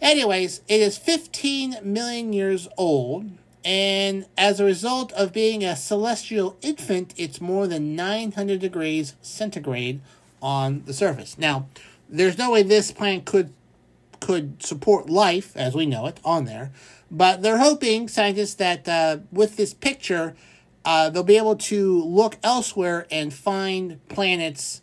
Anyways, 0.01 0.61
it 0.67 0.79
is 0.79 0.97
15 0.97 1.77
million 1.83 2.31
years 2.31 2.67
old, 2.77 3.31
and 3.65 4.25
as 4.37 4.59
a 4.59 4.65
result 4.65 5.11
of 5.13 5.33
being 5.33 5.63
a 5.63 5.75
celestial 5.75 6.57
infant, 6.61 7.13
it's 7.17 7.41
more 7.41 7.67
than 7.67 7.95
900 7.95 8.59
degrees 8.59 9.15
centigrade 9.21 10.01
on 10.41 10.83
the 10.85 10.93
surface. 10.93 11.37
Now, 11.37 11.67
there's 12.07 12.37
no 12.37 12.51
way 12.51 12.63
this 12.63 12.91
planet 12.91 13.25
could 13.25 13.53
could 14.19 14.63
support 14.63 15.09
life 15.09 15.55
as 15.55 15.75
we 15.75 15.85
know 15.85 16.07
it 16.07 16.19
on 16.25 16.45
there, 16.45 16.71
but 17.11 17.41
they're 17.41 17.59
hoping 17.59 18.07
scientists 18.07 18.55
that 18.55 18.87
uh, 18.87 19.17
with 19.31 19.57
this 19.57 19.73
picture, 19.73 20.35
uh, 20.85 21.09
they'll 21.09 21.23
be 21.23 21.37
able 21.37 21.55
to 21.55 22.01
look 22.03 22.37
elsewhere 22.43 23.05
and 23.11 23.33
find 23.33 23.99
planets 24.09 24.81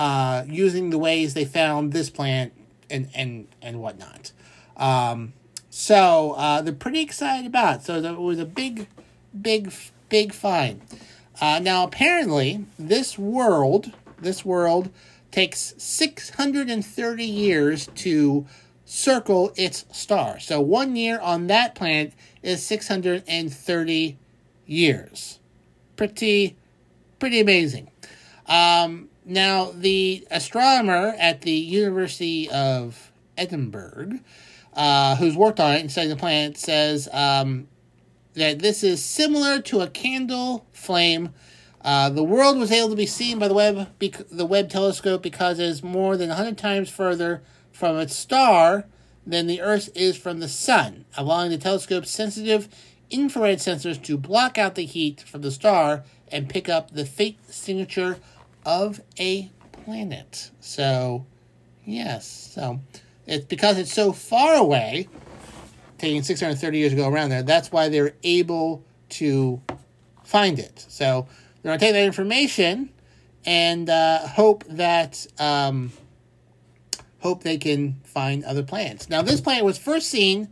uh, 0.00 0.44
using 0.48 0.88
the 0.88 0.96
ways 0.96 1.34
they 1.34 1.44
found 1.44 1.92
this 1.92 2.08
plant 2.08 2.54
and 2.88 3.10
and 3.14 3.46
and 3.60 3.82
whatnot. 3.82 4.32
Um, 4.78 5.34
so 5.68 6.32
uh, 6.38 6.62
they're 6.62 6.72
pretty 6.72 7.02
excited 7.02 7.46
about 7.46 7.80
it. 7.80 7.82
So 7.84 7.96
it 7.96 8.18
was 8.18 8.38
a 8.38 8.46
big, 8.46 8.88
big, 9.38 9.70
big 10.08 10.32
find. 10.32 10.80
Uh, 11.38 11.58
now 11.62 11.84
apparently 11.84 12.64
this 12.78 13.18
world, 13.18 13.92
this 14.18 14.42
world 14.42 14.88
takes 15.30 15.74
630 15.76 17.24
years 17.24 17.86
to 17.96 18.46
circle 18.86 19.52
its 19.54 19.84
star. 19.92 20.40
So 20.40 20.62
one 20.62 20.96
year 20.96 21.20
on 21.20 21.46
that 21.48 21.74
planet 21.74 22.14
is 22.42 22.64
630 22.64 24.18
years. 24.64 25.38
Pretty, 25.96 26.56
pretty 27.18 27.38
amazing. 27.38 27.90
Um, 28.46 29.09
now, 29.30 29.70
the 29.72 30.26
astronomer 30.28 31.14
at 31.16 31.42
the 31.42 31.52
University 31.52 32.50
of 32.50 33.12
Edinburgh, 33.38 34.18
uh, 34.74 35.14
who's 35.14 35.36
worked 35.36 35.60
on 35.60 35.76
it 35.76 35.80
and 35.80 35.88
studied 35.88 36.10
the 36.10 36.16
planet, 36.16 36.58
says 36.58 37.08
um, 37.12 37.68
that 38.34 38.58
this 38.58 38.82
is 38.82 39.04
similar 39.04 39.60
to 39.62 39.82
a 39.82 39.88
candle 39.88 40.66
flame. 40.72 41.32
Uh, 41.80 42.10
the 42.10 42.24
world 42.24 42.58
was 42.58 42.72
able 42.72 42.88
to 42.90 42.96
be 42.96 43.06
seen 43.06 43.38
by 43.38 43.46
the 43.46 43.54
Webb, 43.54 43.96
bec- 44.00 44.28
the 44.32 44.44
Webb 44.44 44.68
telescope 44.68 45.22
because 45.22 45.60
it 45.60 45.66
is 45.66 45.80
more 45.80 46.16
than 46.16 46.30
100 46.30 46.58
times 46.58 46.90
further 46.90 47.40
from 47.70 47.98
its 47.98 48.16
star 48.16 48.86
than 49.24 49.46
the 49.46 49.60
Earth 49.60 49.90
is 49.94 50.16
from 50.16 50.40
the 50.40 50.48
sun, 50.48 51.04
allowing 51.16 51.52
the 51.52 51.58
telescope's 51.58 52.10
sensitive 52.10 52.68
infrared 53.10 53.58
sensors 53.58 54.02
to 54.02 54.18
block 54.18 54.58
out 54.58 54.74
the 54.74 54.84
heat 54.84 55.20
from 55.20 55.42
the 55.42 55.52
star 55.52 56.02
and 56.26 56.48
pick 56.48 56.68
up 56.68 56.90
the 56.90 57.04
faint 57.06 57.36
signature 57.48 58.18
of 58.64 59.00
a 59.18 59.50
planet. 59.72 60.50
So, 60.60 61.26
yes. 61.84 62.26
So, 62.26 62.80
it's 63.26 63.46
because 63.46 63.78
it's 63.78 63.92
so 63.92 64.12
far 64.12 64.54
away, 64.54 65.08
taking 65.98 66.22
630 66.22 66.78
years 66.78 66.92
to 66.92 66.96
go 66.96 67.08
around 67.08 67.30
there, 67.30 67.42
that's 67.42 67.70
why 67.70 67.88
they're 67.88 68.14
able 68.22 68.84
to 69.10 69.60
find 70.24 70.58
it. 70.58 70.84
So, 70.88 71.26
they're 71.62 71.70
going 71.70 71.78
to 71.78 71.84
take 71.84 71.94
that 71.94 72.04
information 72.04 72.90
and 73.44 73.88
uh, 73.88 74.26
hope 74.26 74.64
that. 74.68 75.26
Um, 75.38 75.92
hope 77.20 77.42
they 77.42 77.58
can 77.58 78.00
find 78.04 78.44
other 78.44 78.62
planets. 78.62 79.08
Now, 79.08 79.22
this 79.22 79.40
planet 79.40 79.64
was 79.64 79.78
first 79.78 80.08
seen 80.08 80.48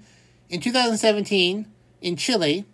in 0.48 0.60
2017 0.60 1.66
in 2.00 2.16
Chile, 2.16 2.64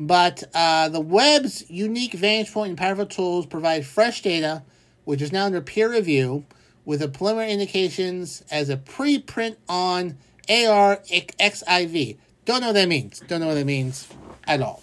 But 0.00 0.44
uh, 0.54 0.88
the 0.88 0.98
Webb's 1.00 1.68
unique 1.70 2.14
vantage 2.14 2.50
point 2.54 2.70
and 2.70 2.78
powerful 2.78 3.04
tools 3.04 3.44
provide 3.44 3.84
fresh 3.84 4.22
data, 4.22 4.62
which 5.04 5.20
is 5.20 5.30
now 5.30 5.44
under 5.44 5.60
peer 5.60 5.92
review, 5.92 6.46
with 6.86 7.00
the 7.00 7.08
preliminary 7.08 7.52
indications 7.52 8.42
as 8.50 8.70
a 8.70 8.78
preprint 8.78 9.56
on 9.68 10.16
ARXIV. 10.48 12.16
Don't 12.46 12.62
know 12.62 12.68
what 12.68 12.72
that 12.72 12.88
means. 12.88 13.20
Don't 13.28 13.40
know 13.40 13.48
what 13.48 13.54
that 13.54 13.66
means 13.66 14.08
at 14.46 14.62
all. 14.62 14.82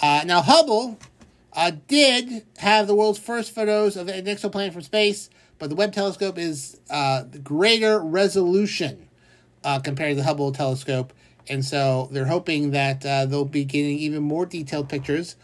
Uh, 0.00 0.22
now, 0.24 0.40
Hubble 0.40 1.00
uh, 1.52 1.72
did 1.88 2.46
have 2.58 2.86
the 2.86 2.94
world's 2.94 3.18
first 3.18 3.52
photos 3.52 3.96
of 3.96 4.06
an 4.06 4.24
exoplanet 4.26 4.72
from 4.72 4.82
space, 4.82 5.30
but 5.58 5.68
the 5.68 5.74
Webb 5.74 5.92
telescope 5.92 6.38
is 6.38 6.78
uh, 6.90 7.24
greater 7.42 7.98
resolution 7.98 9.08
uh, 9.64 9.80
compared 9.80 10.12
to 10.12 10.16
the 10.16 10.22
Hubble 10.22 10.52
telescope. 10.52 11.12
And 11.48 11.64
so 11.64 12.08
they're 12.10 12.26
hoping 12.26 12.70
that 12.70 13.04
uh, 13.04 13.26
they'll 13.26 13.44
be 13.44 13.64
getting 13.64 13.98
even 13.98 14.22
more 14.22 14.46
detailed 14.46 14.88
pictures 14.88 15.36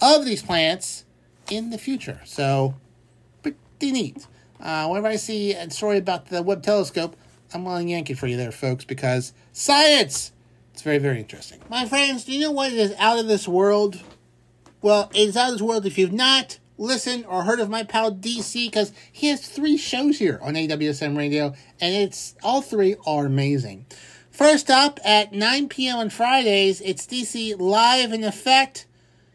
of 0.00 0.24
these 0.24 0.42
plants 0.42 1.04
in 1.50 1.70
the 1.70 1.78
future. 1.78 2.20
So, 2.24 2.74
pretty 3.42 3.92
neat. 3.92 4.26
Uh, 4.60 4.86
whenever 4.88 5.08
I 5.08 5.16
see 5.16 5.52
a 5.52 5.70
story 5.70 5.98
about 5.98 6.26
the 6.26 6.42
Webb 6.42 6.62
telescope, 6.62 7.16
I'm 7.52 7.64
going 7.64 7.86
to 7.86 7.90
yank 7.90 8.10
it 8.10 8.18
for 8.18 8.26
you 8.26 8.36
there, 8.36 8.52
folks, 8.52 8.84
because 8.84 9.32
science! 9.52 10.32
It's 10.72 10.82
very, 10.82 10.98
very 10.98 11.18
interesting. 11.18 11.60
My 11.68 11.86
friends, 11.86 12.24
do 12.24 12.32
you 12.32 12.40
know 12.40 12.52
what 12.52 12.72
is 12.72 12.94
out 12.98 13.18
of 13.18 13.26
this 13.26 13.48
world? 13.48 14.00
Well, 14.80 15.10
it's 15.12 15.36
out 15.36 15.48
of 15.48 15.54
this 15.54 15.62
world 15.62 15.86
if 15.86 15.98
you've 15.98 16.12
not 16.12 16.58
listened 16.76 17.24
or 17.26 17.42
heard 17.42 17.58
of 17.58 17.68
my 17.68 17.82
pal 17.82 18.12
DC, 18.12 18.66
because 18.66 18.92
he 19.10 19.28
has 19.28 19.46
three 19.46 19.76
shows 19.76 20.18
here 20.18 20.38
on 20.42 20.54
AWSM 20.54 21.16
Radio, 21.16 21.54
and 21.80 21.94
it's 21.94 22.36
all 22.42 22.62
three 22.62 22.94
are 23.06 23.26
amazing. 23.26 23.86
First 24.38 24.70
up, 24.70 25.00
at 25.04 25.32
9 25.32 25.68
p.m. 25.68 25.96
on 25.96 26.10
Fridays, 26.10 26.80
it's 26.82 27.08
DC 27.08 27.58
Live 27.58 28.12
in 28.12 28.22
Effect. 28.22 28.86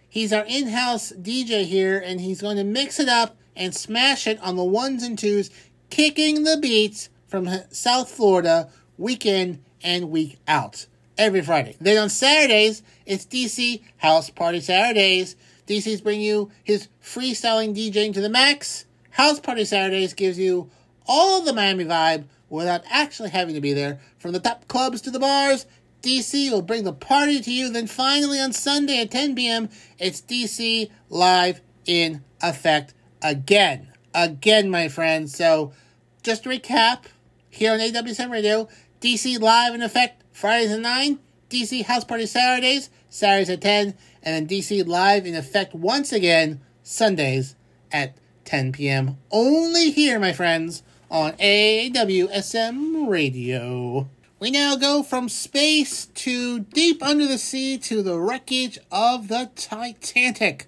He's 0.07 0.31
our 0.31 0.45
in 0.45 0.67
house 0.67 1.11
DJ 1.11 1.65
here, 1.65 1.99
and 1.99 2.21
he's 2.21 2.39
going 2.39 2.55
to 2.55 2.63
mix 2.63 3.01
it 3.01 3.09
up 3.09 3.35
and 3.53 3.75
smash 3.75 4.27
it 4.27 4.39
on 4.41 4.55
the 4.55 4.63
ones 4.63 5.03
and 5.03 5.19
twos, 5.19 5.49
kicking 5.89 6.45
the 6.45 6.57
beats 6.57 7.09
from 7.27 7.49
South 7.69 8.09
Florida 8.09 8.69
week 8.97 9.25
in 9.25 9.61
and 9.83 10.09
week 10.09 10.37
out 10.47 10.85
every 11.17 11.41
Friday. 11.41 11.75
Then 11.81 11.97
on 11.97 12.07
Saturdays, 12.07 12.81
it's 13.05 13.25
DC 13.25 13.81
House 13.97 14.29
Party 14.29 14.61
Saturdays. 14.61 15.35
DC's 15.67 15.99
bring 15.99 16.21
you 16.21 16.49
his 16.63 16.87
freestyling 17.03 17.75
DJing 17.75 18.13
to 18.13 18.21
the 18.21 18.29
max. 18.29 18.85
House 19.09 19.41
Party 19.41 19.65
Saturdays 19.65 20.13
gives 20.13 20.39
you 20.39 20.69
all 21.05 21.41
the 21.41 21.51
Miami 21.51 21.83
vibe 21.83 22.23
without 22.57 22.83
actually 22.89 23.29
having 23.29 23.55
to 23.55 23.61
be 23.61 23.73
there. 23.73 23.99
From 24.19 24.31
the 24.31 24.39
top 24.39 24.67
clubs 24.67 25.01
to 25.01 25.11
the 25.11 25.19
bars, 25.19 25.65
DC 26.01 26.51
will 26.51 26.61
bring 26.61 26.83
the 26.83 26.93
party 26.93 27.41
to 27.41 27.51
you. 27.51 27.69
Then 27.69 27.87
finally 27.87 28.39
on 28.39 28.53
Sunday 28.53 29.01
at 29.01 29.11
10 29.11 29.35
p.m., 29.35 29.69
it's 29.97 30.21
DC 30.21 30.89
live 31.09 31.61
in 31.85 32.23
effect 32.41 32.93
again. 33.21 33.89
Again, 34.13 34.69
my 34.69 34.87
friends. 34.87 35.35
So 35.35 35.73
just 36.21 36.43
to 36.43 36.49
recap, 36.49 37.05
here 37.49 37.73
on 37.73 37.79
AWSM 37.79 38.31
Radio, 38.31 38.67
DC 39.01 39.39
live 39.39 39.73
in 39.73 39.81
effect 39.81 40.23
Fridays 40.31 40.71
at 40.71 40.79
9, 40.79 41.19
DC 41.49 41.85
House 41.85 42.03
Party 42.03 42.25
Saturdays, 42.25 42.89
Saturdays 43.09 43.49
at 43.49 43.61
10, 43.61 43.95
and 44.23 44.35
then 44.35 44.47
DC 44.47 44.85
live 44.87 45.25
in 45.25 45.35
effect 45.35 45.73
once 45.73 46.11
again 46.11 46.61
Sundays 46.83 47.55
at 47.91 48.17
10 48.45 48.71
p.m. 48.71 49.17
Only 49.31 49.91
here, 49.91 50.19
my 50.19 50.33
friends, 50.33 50.83
on 51.13 51.33
AWSM 51.33 53.07
Radio. 53.07 54.09
We 54.39 54.49
now 54.49 54.75
go 54.75 55.03
from 55.03 55.29
space 55.29 56.07
to 56.07 56.61
deep 56.61 57.03
under 57.03 57.27
the 57.27 57.37
sea 57.37 57.77
to 57.77 58.01
the 58.01 58.19
wreckage 58.19 58.79
of 58.91 59.27
the 59.27 59.51
Titanic, 59.55 60.65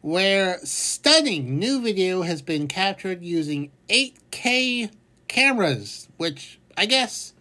where 0.00 0.58
stunning 0.64 1.58
new 1.58 1.82
video 1.82 2.22
has 2.22 2.40
been 2.40 2.66
captured 2.66 3.22
using 3.22 3.72
8K 3.90 4.90
cameras, 5.28 6.08
which 6.16 6.58
I 6.78 6.86
guess 6.86 7.34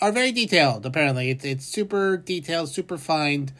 are 0.00 0.12
very 0.12 0.30
detailed. 0.30 0.86
Apparently, 0.86 1.30
it's 1.30 1.44
it's 1.44 1.64
super 1.64 2.16
detailed, 2.16 2.68
super 2.68 2.96
fine 2.96 3.50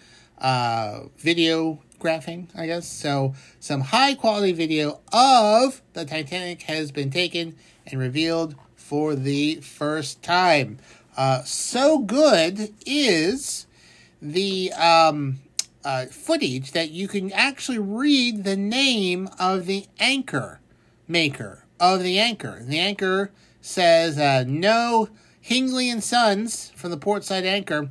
uh, 0.40 1.06
video 1.18 1.80
graphing, 1.98 2.46
I 2.56 2.66
guess. 2.66 2.86
So 2.86 3.34
some 3.58 3.80
high 3.80 4.14
quality 4.14 4.52
video 4.52 5.00
of 5.12 5.82
the 5.94 6.04
Titanic 6.04 6.62
has 6.62 6.92
been 6.92 7.10
taken 7.10 7.56
and 7.90 8.00
revealed 8.00 8.54
for 8.76 9.14
the 9.14 9.56
first 9.56 10.22
time. 10.22 10.78
Uh, 11.16 11.42
so 11.42 11.98
good 11.98 12.72
is 12.86 13.66
the 14.22 14.72
um, 14.74 15.40
uh, 15.84 16.06
footage 16.06 16.72
that 16.72 16.90
you 16.90 17.08
can 17.08 17.32
actually 17.32 17.78
read 17.78 18.44
the 18.44 18.56
name 18.56 19.28
of 19.38 19.66
the 19.66 19.86
anchor 19.98 20.60
maker 21.06 21.64
of 21.80 22.02
the 22.02 22.18
anchor. 22.18 22.62
The 22.62 22.78
anchor 22.78 23.30
says 23.60 24.18
uh, 24.18 24.44
no 24.46 25.08
Hingley 25.44 25.90
and 25.90 26.02
Sons 26.02 26.70
from 26.76 26.90
the 26.90 26.96
portside 26.96 27.44
anchor. 27.44 27.90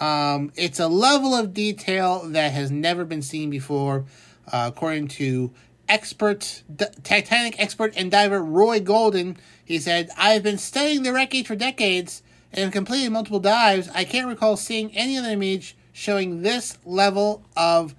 Um, 0.00 0.52
it's 0.56 0.78
a 0.78 0.88
level 0.88 1.34
of 1.34 1.54
detail 1.54 2.22
that 2.28 2.52
has 2.52 2.70
never 2.70 3.04
been 3.04 3.22
seen 3.22 3.50
before, 3.50 4.04
uh, 4.52 4.70
according 4.72 5.08
to 5.08 5.52
expert 5.88 6.62
Titanic 7.02 7.58
expert 7.58 7.94
and 7.96 8.10
diver 8.10 8.42
Roy 8.42 8.80
Golden. 8.80 9.36
He 9.64 9.78
said, 9.78 10.10
"I've 10.16 10.42
been 10.42 10.58
studying 10.58 11.02
the 11.02 11.12
wreckage 11.12 11.46
for 11.46 11.56
decades 11.56 12.22
and 12.52 12.72
completed 12.72 13.10
multiple 13.10 13.40
dives. 13.40 13.88
I 13.94 14.04
can't 14.04 14.26
recall 14.26 14.56
seeing 14.56 14.94
any 14.96 15.16
other 15.18 15.30
image 15.30 15.76
showing 15.92 16.42
this 16.42 16.78
level 16.84 17.42
of 17.56 17.94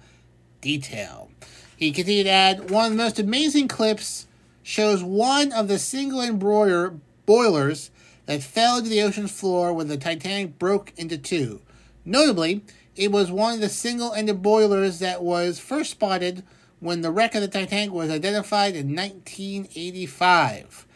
detail." 0.60 1.30
He 1.76 1.92
continued 1.92 2.24
to 2.24 2.30
add, 2.30 2.70
"One 2.70 2.86
of 2.86 2.90
the 2.92 3.02
most 3.02 3.18
amazing 3.18 3.68
clips 3.68 4.26
shows 4.62 5.02
one 5.02 5.52
of 5.52 5.68
the 5.68 5.78
single 5.78 6.20
embroider 6.20 6.94
boilers 7.26 7.90
that 8.26 8.42
fell 8.42 8.78
into 8.78 8.90
the 8.90 9.02
ocean's 9.02 9.32
floor 9.32 9.72
when 9.72 9.88
the 9.88 9.96
Titanic 9.96 10.58
broke 10.58 10.92
into 10.96 11.18
two. 11.18 11.60
Notably, 12.04 12.62
it 12.94 13.10
was 13.10 13.30
one 13.30 13.54
of 13.54 13.60
the 13.60 13.68
single 13.68 14.12
ended 14.12 14.42
boilers 14.42 14.98
that 14.98 15.22
was 15.22 15.58
first 15.58 15.92
spotted 15.92 16.44
when 16.80 17.02
the 17.02 17.10
wreck 17.10 17.34
of 17.34 17.42
the 17.42 17.48
Titanic 17.48 17.92
was 17.92 18.10
identified 18.10 18.74
in 18.74 18.94
1985. 18.94 20.86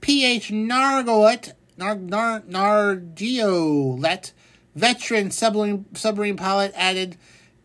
P.H. 0.00 0.50
Nargeolet, 0.50 1.52
Nar, 1.76 1.96
Nar, 1.96 2.40
Nargeolet, 2.40 4.32
veteran 4.74 5.30
submarine, 5.30 5.86
submarine 5.94 6.36
pilot, 6.36 6.72
added, 6.74 7.16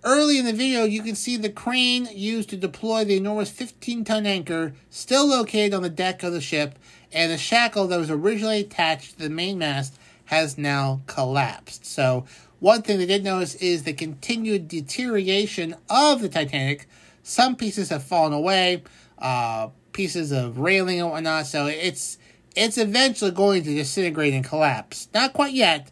Early 0.05 0.37
in 0.37 0.43
the 0.43 0.51
video, 0.51 0.83
you 0.83 1.01
can 1.01 1.15
see 1.15 1.37
the 1.37 1.49
crane 1.49 2.09
used 2.11 2.49
to 2.49 2.57
deploy 2.57 3.05
the 3.05 3.15
enormous 3.15 3.49
15 3.49 4.03
ton 4.03 4.25
anchor 4.25 4.73
still 4.89 5.25
located 5.25 5.73
on 5.73 5.81
the 5.81 5.89
deck 5.89 6.23
of 6.23 6.33
the 6.33 6.41
ship, 6.41 6.77
and 7.13 7.31
the 7.31 7.37
shackle 7.37 7.87
that 7.87 7.99
was 7.99 8.11
originally 8.11 8.59
attached 8.59 9.13
to 9.13 9.19
the 9.19 9.29
main 9.29 9.57
mast 9.57 9.97
has 10.25 10.57
now 10.57 11.01
collapsed. 11.07 11.85
So, 11.85 12.25
one 12.59 12.81
thing 12.81 12.97
they 12.97 13.05
did 13.05 13.23
notice 13.23 13.55
is 13.55 13.83
the 13.83 13.93
continued 13.93 14.67
deterioration 14.67 15.75
of 15.89 16.21
the 16.21 16.29
Titanic. 16.29 16.85
Some 17.23 17.55
pieces 17.55 17.89
have 17.89 18.03
fallen 18.03 18.33
away, 18.33 18.83
uh, 19.17 19.69
pieces 19.93 20.31
of 20.31 20.59
railing 20.59 20.99
and 20.99 21.09
whatnot. 21.09 21.47
So 21.47 21.67
it's 21.67 22.17
it's 22.55 22.77
eventually 22.77 23.31
going 23.31 23.63
to 23.63 23.73
disintegrate 23.73 24.33
and 24.33 24.43
collapse. 24.43 25.07
Not 25.13 25.33
quite 25.33 25.53
yet, 25.53 25.89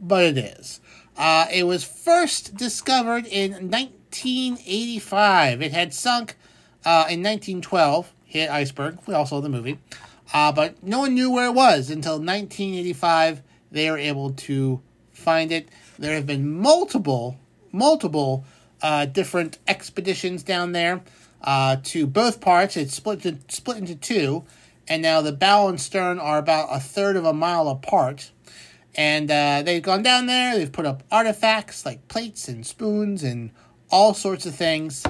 but 0.00 0.24
it 0.24 0.38
is. 0.38 0.80
Uh, 1.16 1.46
it 1.52 1.64
was 1.64 1.84
first 1.84 2.56
discovered 2.56 3.26
in 3.26 3.70
1985. 3.70 5.60
It 5.60 5.72
had 5.72 5.92
sunk 5.92 6.36
uh, 6.84 7.04
in 7.10 7.22
1912, 7.22 8.14
hit 8.24 8.48
iceberg. 8.48 8.98
We 9.06 9.12
all 9.12 9.26
saw 9.26 9.40
the 9.40 9.50
movie. 9.50 9.78
Uh, 10.32 10.52
but 10.52 10.82
no 10.82 11.00
one 11.00 11.14
knew 11.14 11.30
where 11.30 11.46
it 11.46 11.54
was 11.54 11.90
until 11.90 12.14
1985. 12.14 13.42
They 13.70 13.90
were 13.90 13.98
able 13.98 14.30
to 14.30 14.80
find 15.12 15.52
it. 15.52 15.68
There 15.98 16.14
have 16.14 16.26
been 16.26 16.58
multiple, 16.58 17.36
multiple 17.72 18.44
uh, 18.82 19.06
different 19.06 19.58
expeditions 19.66 20.42
down 20.42 20.72
there 20.72 21.02
uh, 21.42 21.76
to 21.84 22.06
both 22.06 22.40
parts. 22.40 22.76
It's 22.76 22.94
split, 22.94 23.22
to, 23.22 23.38
split 23.48 23.78
into 23.78 23.94
two. 23.94 24.44
And 24.88 25.02
now 25.02 25.20
the 25.20 25.32
bow 25.32 25.68
and 25.68 25.80
stern 25.80 26.18
are 26.18 26.38
about 26.38 26.68
a 26.70 26.80
third 26.80 27.16
of 27.16 27.24
a 27.24 27.32
mile 27.32 27.68
apart. 27.68 28.30
And 28.96 29.30
uh, 29.30 29.62
they've 29.62 29.82
gone 29.82 30.02
down 30.02 30.26
there, 30.26 30.58
they've 30.58 30.70
put 30.70 30.84
up 30.84 31.04
artifacts 31.12 31.86
like 31.86 32.08
plates 32.08 32.48
and 32.48 32.66
spoons 32.66 33.22
and 33.22 33.52
all 33.88 34.14
sorts 34.14 34.46
of 34.46 34.54
things. 34.54 35.04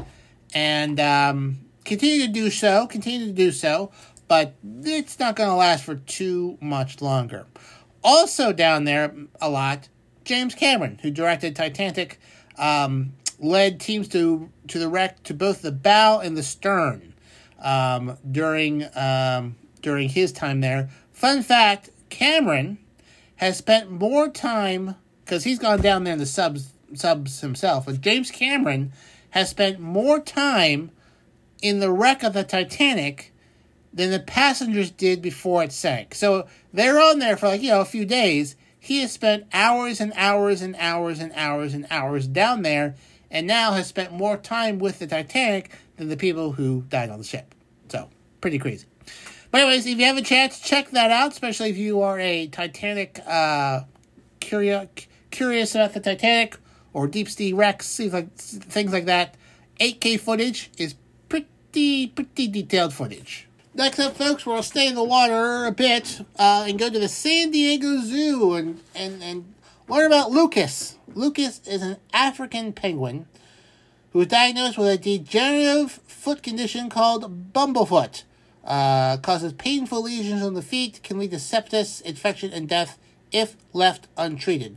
And 0.52 1.00
um, 1.00 1.60
continue 1.84 2.26
to 2.26 2.32
do 2.32 2.50
so, 2.50 2.86
continue 2.86 3.26
to 3.26 3.32
do 3.32 3.52
so, 3.52 3.90
but 4.28 4.54
it's 4.82 5.18
not 5.18 5.34
going 5.34 5.48
to 5.48 5.56
last 5.56 5.84
for 5.84 5.94
too 5.94 6.58
much 6.60 7.00
longer. 7.00 7.46
Also, 8.04 8.52
down 8.52 8.84
there 8.84 9.14
a 9.40 9.48
lot, 9.48 9.88
James 10.24 10.54
Cameron, 10.54 10.98
who 11.02 11.10
directed 11.10 11.56
Titanic, 11.56 12.20
um, 12.58 13.12
led 13.40 13.80
teams 13.80 14.08
to, 14.08 14.50
to 14.68 14.78
the 14.78 14.88
wreck 14.88 15.22
to 15.24 15.34
both 15.34 15.62
the 15.62 15.72
bow 15.72 16.20
and 16.20 16.36
the 16.36 16.42
stern 16.42 17.14
um, 17.58 18.16
during, 18.30 18.86
um, 18.94 19.56
during 19.82 20.08
his 20.08 20.32
time 20.32 20.60
there. 20.60 20.88
Fun 21.12 21.42
fact 21.42 21.90
Cameron 22.10 22.78
has 23.36 23.56
spent 23.56 23.90
more 23.90 24.28
time 24.28 24.94
because 25.24 25.44
he's 25.44 25.58
gone 25.58 25.80
down 25.80 26.04
there 26.04 26.12
in 26.12 26.18
the 26.18 26.26
subs 26.26 26.72
subs 26.94 27.40
himself. 27.40 27.86
But 27.86 28.00
James 28.00 28.30
Cameron 28.30 28.92
has 29.30 29.50
spent 29.50 29.78
more 29.78 30.20
time 30.20 30.90
in 31.62 31.80
the 31.80 31.92
wreck 31.92 32.22
of 32.22 32.32
the 32.32 32.44
Titanic 32.44 33.32
than 33.92 34.10
the 34.10 34.20
passengers 34.20 34.90
did 34.90 35.20
before 35.20 35.62
it 35.62 35.72
sank. 35.72 36.14
So 36.14 36.46
they're 36.72 37.00
on 37.00 37.18
there 37.18 37.36
for 37.36 37.48
like, 37.48 37.62
you 37.62 37.70
know, 37.70 37.80
a 37.80 37.84
few 37.86 38.04
days. 38.04 38.56
He 38.78 39.00
has 39.02 39.12
spent 39.12 39.46
hours 39.52 40.00
and 40.00 40.12
hours 40.16 40.62
and 40.62 40.74
hours 40.76 41.20
and 41.20 41.32
hours 41.34 41.74
and 41.74 41.86
hours 41.90 42.26
down 42.26 42.62
there 42.62 42.94
and 43.30 43.46
now 43.46 43.72
has 43.72 43.86
spent 43.86 44.12
more 44.12 44.36
time 44.36 44.78
with 44.78 44.98
the 44.98 45.06
Titanic 45.06 45.70
than 45.96 46.08
the 46.08 46.16
people 46.16 46.52
who 46.52 46.82
died 46.88 47.10
on 47.10 47.18
the 47.18 47.24
ship. 47.24 47.54
So, 47.88 48.08
pretty 48.40 48.58
crazy. 48.58 48.86
But 49.50 49.62
anyways, 49.62 49.86
if 49.86 49.98
you 49.98 50.06
have 50.06 50.16
a 50.16 50.22
chance, 50.22 50.60
check 50.60 50.90
that 50.90 51.10
out, 51.10 51.32
especially 51.32 51.70
if 51.70 51.76
you 51.76 52.02
are 52.02 52.18
a 52.18 52.46
Titanic 52.46 53.20
uh, 53.26 53.82
curious 54.40 54.88
curious 55.30 55.74
about 55.74 55.92
the 55.92 56.00
Titanic 56.00 56.58
or 56.92 57.06
deep 57.06 57.28
sea 57.28 57.52
wrecks, 57.52 57.96
things 57.96 58.12
like 58.12 58.34
things 58.36 58.92
like 58.92 59.06
that. 59.06 59.36
8K 59.80 60.20
footage 60.20 60.70
is 60.76 60.94
pretty 61.28 62.08
pretty 62.08 62.48
detailed 62.48 62.92
footage. 62.92 63.48
Next 63.72 64.00
up, 64.00 64.16
folks, 64.16 64.44
we'll 64.44 64.64
stay 64.64 64.88
in 64.88 64.96
the 64.96 65.04
water 65.04 65.64
a 65.64 65.72
bit 65.72 66.20
uh, 66.38 66.64
and 66.68 66.78
go 66.78 66.90
to 66.90 66.98
the 66.98 67.08
San 67.08 67.52
Diego 67.52 68.00
Zoo 68.00 68.54
and, 68.54 68.80
and, 68.96 69.22
and 69.22 69.54
learn 69.88 70.06
about 70.06 70.32
Lucas. 70.32 70.96
Lucas 71.14 71.60
is 71.66 71.82
an 71.82 71.96
African 72.12 72.72
penguin 72.72 73.26
who 74.12 74.20
was 74.20 74.28
diagnosed 74.28 74.78
with 74.78 74.88
a 74.88 74.98
degenerative 74.98 75.92
foot 76.06 76.42
condition 76.42 76.88
called 76.88 77.52
bumblefoot. 77.52 78.24
Uh, 78.64 79.16
causes 79.16 79.52
painful 79.54 80.02
lesions 80.02 80.42
on 80.42 80.54
the 80.54 80.62
feet, 80.62 81.00
can 81.02 81.18
lead 81.18 81.30
to 81.30 81.38
sepsis, 81.38 82.02
infection, 82.02 82.52
and 82.52 82.68
death 82.68 82.98
if 83.32 83.56
left 83.72 84.06
untreated. 84.16 84.76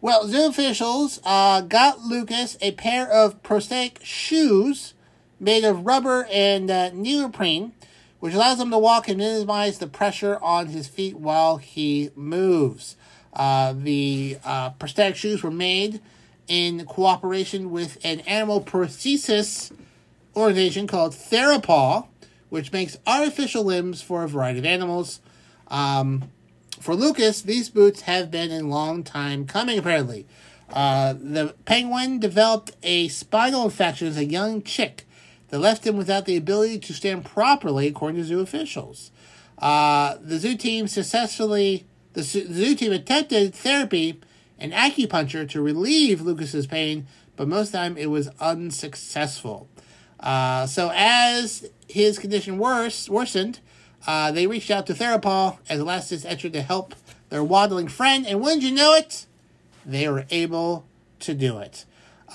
Well, 0.00 0.26
zoo 0.26 0.46
officials 0.46 1.20
uh, 1.24 1.60
got 1.62 2.00
Lucas 2.00 2.56
a 2.60 2.72
pair 2.72 3.08
of 3.10 3.42
prosthetic 3.42 4.00
shoes 4.02 4.94
made 5.40 5.64
of 5.64 5.84
rubber 5.84 6.26
and 6.30 6.70
uh, 6.70 6.90
neoprene, 6.92 7.72
which 8.20 8.34
allows 8.34 8.60
him 8.60 8.70
to 8.70 8.78
walk 8.78 9.08
and 9.08 9.18
minimize 9.18 9.78
the 9.78 9.86
pressure 9.86 10.38
on 10.40 10.68
his 10.68 10.88
feet 10.88 11.16
while 11.16 11.58
he 11.58 12.10
moves. 12.14 12.96
Uh, 13.32 13.74
the 13.76 14.38
uh, 14.44 14.70
prosthetic 14.70 15.16
shoes 15.16 15.42
were 15.42 15.50
made 15.50 16.00
in 16.46 16.84
cooperation 16.86 17.70
with 17.70 17.98
an 18.04 18.20
animal 18.20 18.60
prosthesis 18.60 19.72
organization 20.34 20.86
called 20.86 21.12
Therapaw, 21.12 22.06
which 22.48 22.72
makes 22.72 22.98
artificial 23.06 23.64
limbs 23.64 24.00
for 24.00 24.22
a 24.24 24.28
variety 24.28 24.58
of 24.58 24.64
animals. 24.64 25.20
Um, 25.68 26.30
for 26.80 26.94
Lucas, 26.94 27.42
these 27.42 27.68
boots 27.68 28.02
have 28.02 28.30
been 28.30 28.50
a 28.50 28.66
long 28.66 29.02
time 29.02 29.46
coming, 29.46 29.78
apparently. 29.78 30.26
Uh, 30.72 31.14
the 31.14 31.54
penguin 31.64 32.18
developed 32.18 32.72
a 32.82 33.08
spinal 33.08 33.64
infection 33.64 34.06
as 34.06 34.16
a 34.16 34.24
young 34.24 34.62
chick 34.62 35.06
that 35.48 35.58
left 35.58 35.86
him 35.86 35.96
without 35.96 36.26
the 36.26 36.36
ability 36.36 36.78
to 36.78 36.92
stand 36.92 37.24
properly, 37.24 37.86
according 37.88 38.20
to 38.20 38.24
zoo 38.24 38.40
officials. 38.40 39.10
Uh, 39.58 40.16
the 40.20 40.38
zoo 40.38 40.56
team 40.56 40.86
successfully, 40.86 41.86
the 42.12 42.22
zoo 42.22 42.74
team 42.74 42.92
attempted 42.92 43.54
therapy 43.54 44.20
and 44.58 44.72
acupuncture 44.72 45.48
to 45.48 45.62
relieve 45.62 46.20
Lucas's 46.20 46.66
pain, 46.66 47.06
but 47.36 47.48
most 47.48 47.68
of 47.68 47.72
the 47.72 47.78
time 47.78 47.96
it 47.96 48.10
was 48.10 48.28
unsuccessful. 48.40 49.68
Uh, 50.20 50.66
so 50.66 50.90
as 50.94 51.70
his 51.88 52.18
condition 52.18 52.58
worse, 52.58 53.08
worsened, 53.08 53.60
uh, 54.06 54.30
they 54.32 54.46
reached 54.46 54.70
out 54.70 54.86
to 54.86 54.94
Therapaw 54.94 55.58
as 55.68 55.80
a 55.80 55.84
last 55.84 56.10
ditch 56.10 56.42
to 56.42 56.62
help 56.62 56.94
their 57.28 57.44
waddling 57.44 57.88
friend, 57.88 58.26
and 58.26 58.40
wouldn't 58.40 58.62
you 58.62 58.72
know 58.72 58.94
it, 58.94 59.26
they 59.84 60.08
were 60.08 60.24
able 60.30 60.86
to 61.20 61.34
do 61.34 61.58
it. 61.58 61.84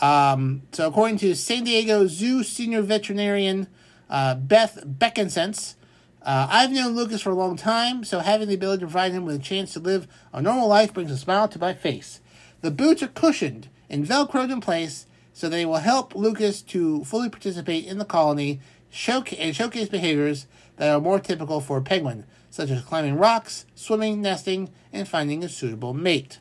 Um, 0.02 0.64
so, 0.72 0.88
according 0.88 1.18
to 1.18 1.36
San 1.36 1.64
Diego 1.64 2.08
Zoo 2.08 2.44
senior 2.44 2.82
veterinarian 2.82 3.68
uh, 4.10 4.36
Beth 4.36 4.84
Beckensense, 4.86 5.76
uh, 6.24 6.48
I've 6.50 6.72
known 6.72 6.96
Lucas 6.96 7.22
for 7.22 7.32
a 7.32 7.36
long 7.36 7.58
time, 7.58 8.04
so 8.04 8.20
having 8.20 8.48
the 8.48 8.56
ability 8.56 8.80
to 8.82 8.86
provide 8.86 9.12
him 9.12 9.26
with 9.26 9.36
a 9.36 9.40
chance 9.40 9.74
to 9.74 9.80
live 9.80 10.08
a 10.32 10.42
normal 10.42 10.68
life 10.68 10.94
brings 10.94 11.12
a 11.12 11.18
smile 11.18 11.48
to 11.50 11.60
my 11.60 11.74
face. 11.74 12.22
The 12.62 12.72
boots 12.72 13.04
are 13.04 13.08
cushioned 13.08 13.68
and 13.90 14.06
velcroed 14.06 14.52
in 14.52 14.62
place, 14.62 15.06
so 15.34 15.50
they 15.50 15.66
will 15.66 15.78
help 15.78 16.16
Lucas 16.16 16.62
to 16.62 17.04
fully 17.04 17.30
participate 17.30 17.86
in 17.86 17.98
the 17.98 18.06
colony 18.06 18.62
showcase, 18.90 19.40
and 19.40 19.56
showcase 19.56 19.90
behaviors 19.90 20.46
that 20.78 20.90
are 20.90 21.02
more 21.02 21.20
typical 21.20 21.60
for 21.60 21.78
a 21.78 21.82
penguin, 21.82 22.26
such 22.50 22.70
as 22.70 22.84
climbing 22.84 23.18
rocks, 23.18 23.66
swimming, 23.76 24.22
nesting, 24.22 24.70
and 24.94 25.08
finding 25.08 25.44
a 25.44 25.50
suitable 25.50 25.94
mate. 25.94 26.40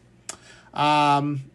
Um, 0.72 1.50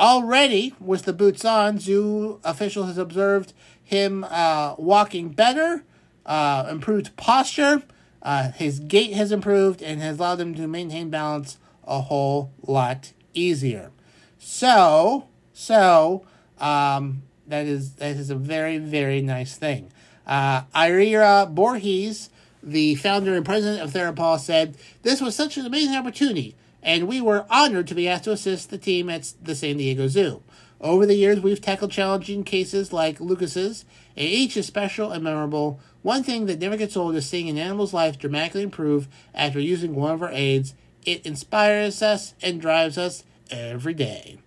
already, 0.00 0.74
with 0.80 1.04
the 1.04 1.12
boots 1.12 1.44
on, 1.44 1.78
zoo 1.78 2.40
officials 2.42 2.88
have 2.88 2.98
observed 2.98 3.52
him 3.84 4.24
uh, 4.28 4.74
walking 4.78 5.28
better, 5.28 5.84
uh, 6.28 6.68
improved 6.70 7.16
posture, 7.16 7.82
uh, 8.22 8.52
his 8.52 8.78
gait 8.78 9.14
has 9.14 9.32
improved, 9.32 9.82
and 9.82 10.00
has 10.00 10.18
allowed 10.18 10.40
him 10.40 10.54
to 10.54 10.68
maintain 10.68 11.10
balance 11.10 11.58
a 11.84 12.02
whole 12.02 12.52
lot 12.62 13.12
easier. 13.34 13.90
So, 14.38 15.26
so 15.52 16.24
um, 16.58 17.22
that 17.46 17.66
is 17.66 17.94
that 17.94 18.16
is 18.16 18.30
a 18.30 18.36
very 18.36 18.78
very 18.78 19.22
nice 19.22 19.56
thing. 19.56 19.90
Uh, 20.26 20.62
Ira 20.74 21.48
Borges, 21.50 22.28
the 22.62 22.96
founder 22.96 23.34
and 23.34 23.46
president 23.46 23.80
of 23.82 23.92
Therapaw, 23.92 24.38
said, 24.38 24.76
This 25.02 25.22
was 25.22 25.34
such 25.34 25.56
an 25.56 25.64
amazing 25.64 25.96
opportunity, 25.96 26.54
and 26.82 27.08
we 27.08 27.22
were 27.22 27.46
honored 27.48 27.86
to 27.88 27.94
be 27.94 28.06
asked 28.06 28.24
to 28.24 28.32
assist 28.32 28.68
the 28.68 28.76
team 28.76 29.08
at 29.08 29.32
the 29.42 29.54
San 29.54 29.78
Diego 29.78 30.06
Zoo. 30.06 30.42
Over 30.80 31.06
the 31.06 31.14
years, 31.14 31.40
we've 31.40 31.60
tackled 31.60 31.90
challenging 31.90 32.44
cases 32.44 32.92
like 32.92 33.20
Lucas's, 33.20 33.84
and 34.16 34.28
each 34.28 34.56
is 34.56 34.66
special 34.66 35.10
and 35.10 35.24
memorable. 35.24 35.80
One 36.02 36.22
thing 36.22 36.46
that 36.46 36.60
never 36.60 36.76
gets 36.76 36.96
old 36.96 37.16
is 37.16 37.28
seeing 37.28 37.48
an 37.48 37.58
animal's 37.58 37.92
life 37.92 38.18
dramatically 38.18 38.62
improve 38.62 39.08
after 39.34 39.58
using 39.58 39.94
one 39.94 40.12
of 40.12 40.22
our 40.22 40.30
aids. 40.32 40.74
It 41.04 41.26
inspires 41.26 42.02
us 42.02 42.34
and 42.40 42.60
drives 42.60 42.96
us 42.96 43.24
every 43.50 43.94
day. 43.94 44.38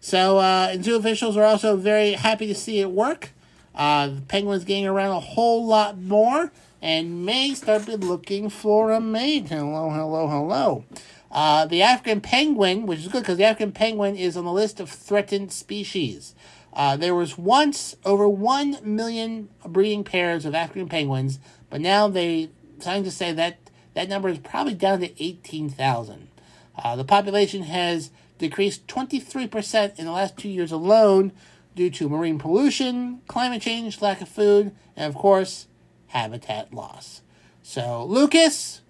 So, 0.00 0.38
uh, 0.38 0.68
and 0.70 0.84
zoo 0.84 0.96
officials 0.96 1.36
are 1.36 1.44
also 1.44 1.76
very 1.76 2.12
happy 2.12 2.46
to 2.46 2.54
see 2.54 2.80
it 2.80 2.90
work. 2.90 3.30
Uh, 3.74 4.08
the 4.08 4.20
Penguins 4.22 4.64
getting 4.64 4.86
around 4.86 5.10
a 5.10 5.20
whole 5.20 5.66
lot 5.66 5.98
more 5.98 6.52
and 6.80 7.26
may 7.26 7.52
start 7.54 7.88
looking 7.88 8.48
for 8.48 8.92
a 8.92 9.00
mate. 9.00 9.48
Hello, 9.48 9.90
hello, 9.90 10.28
hello. 10.28 10.84
Uh, 11.30 11.66
the 11.66 11.82
African 11.82 12.20
penguin, 12.20 12.86
which 12.86 13.00
is 13.00 13.08
good 13.08 13.22
because 13.22 13.36
the 13.36 13.44
African 13.44 13.72
penguin 13.72 14.16
is 14.16 14.36
on 14.36 14.44
the 14.44 14.52
list 14.52 14.80
of 14.80 14.88
threatened 14.88 15.52
species. 15.52 16.34
Uh, 16.76 16.94
there 16.94 17.14
was 17.14 17.38
once 17.38 17.96
over 18.04 18.28
1 18.28 18.80
million 18.84 19.48
breeding 19.66 20.04
pairs 20.04 20.44
of 20.44 20.54
African 20.54 20.90
penguins, 20.90 21.38
but 21.70 21.80
now 21.80 22.06
they 22.06 22.50
scientists 22.78 23.16
say 23.16 23.32
that 23.32 23.58
that 23.94 24.10
number 24.10 24.28
is 24.28 24.38
probably 24.38 24.74
down 24.74 25.00
to 25.00 25.24
18,000. 25.24 26.28
Uh, 26.76 26.94
the 26.94 27.04
population 27.04 27.62
has 27.62 28.10
decreased 28.36 28.86
23% 28.88 29.98
in 29.98 30.04
the 30.04 30.12
last 30.12 30.36
two 30.36 30.50
years 30.50 30.70
alone 30.70 31.32
due 31.74 31.88
to 31.88 32.10
marine 32.10 32.38
pollution, 32.38 33.22
climate 33.26 33.62
change, 33.62 34.02
lack 34.02 34.20
of 34.20 34.28
food, 34.28 34.70
and 34.94 35.08
of 35.08 35.18
course, 35.18 35.68
habitat 36.08 36.74
loss. 36.74 37.22
So, 37.62 38.04
Lucas, 38.04 38.82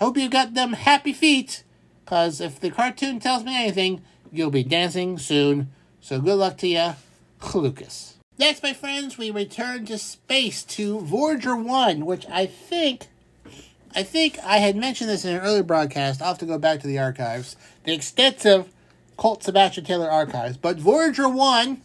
hope 0.00 0.16
you 0.16 0.30
got 0.30 0.54
them 0.54 0.72
happy 0.72 1.12
feet, 1.12 1.62
because 2.04 2.40
if 2.40 2.58
the 2.58 2.70
cartoon 2.70 3.20
tells 3.20 3.44
me 3.44 3.54
anything, 3.54 4.02
you'll 4.32 4.50
be 4.50 4.64
dancing 4.64 5.18
soon. 5.18 5.70
So, 6.06 6.20
good 6.20 6.36
luck 6.36 6.56
to 6.58 6.68
you, 6.68 6.94
Lucas. 7.52 8.14
Next, 8.38 8.62
my 8.62 8.72
friends, 8.72 9.18
we 9.18 9.32
return 9.32 9.86
to 9.86 9.98
space 9.98 10.62
to 10.62 11.00
Voyager 11.00 11.56
1, 11.56 12.06
which 12.06 12.24
I 12.30 12.46
think. 12.46 13.08
I 13.92 14.04
think 14.04 14.38
I 14.44 14.58
had 14.58 14.76
mentioned 14.76 15.10
this 15.10 15.24
in 15.24 15.34
an 15.34 15.40
earlier 15.40 15.64
broadcast. 15.64 16.22
I'll 16.22 16.28
have 16.28 16.38
to 16.38 16.46
go 16.46 16.58
back 16.58 16.78
to 16.82 16.86
the 16.86 17.00
archives. 17.00 17.56
The 17.82 17.92
extensive 17.92 18.68
Colt 19.16 19.42
Sebastian 19.42 19.84
Taylor 19.84 20.08
archives. 20.08 20.56
But 20.56 20.78
Voyager 20.78 21.28
1 21.28 21.82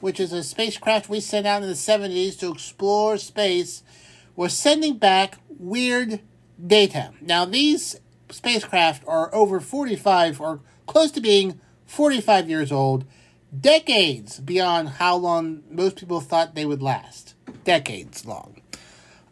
which 0.00 0.18
is 0.18 0.32
a 0.32 0.42
spacecraft 0.42 1.08
we 1.10 1.20
sent 1.20 1.46
out 1.46 1.62
in 1.62 1.68
the 1.68 1.74
70s 1.74 2.38
to 2.38 2.50
explore 2.50 3.18
space, 3.18 3.82
was 4.36 4.52
sending 4.52 4.96
back 4.96 5.38
weird 5.58 6.20
data. 6.64 7.10
Now, 7.20 7.44
these 7.44 8.00
spacecraft 8.30 9.02
are 9.06 9.34
over 9.34 9.60
45 9.60 10.40
or 10.40 10.60
close 10.86 11.10
to 11.12 11.20
being 11.20 11.60
45 11.86 12.48
years 12.48 12.70
old, 12.70 13.04
decades 13.56 14.40
beyond 14.40 14.88
how 14.88 15.16
long 15.16 15.62
most 15.70 15.96
people 15.96 16.20
thought 16.20 16.54
they 16.54 16.66
would 16.66 16.82
last. 16.82 17.34
Decades 17.64 18.26
long. 18.26 18.60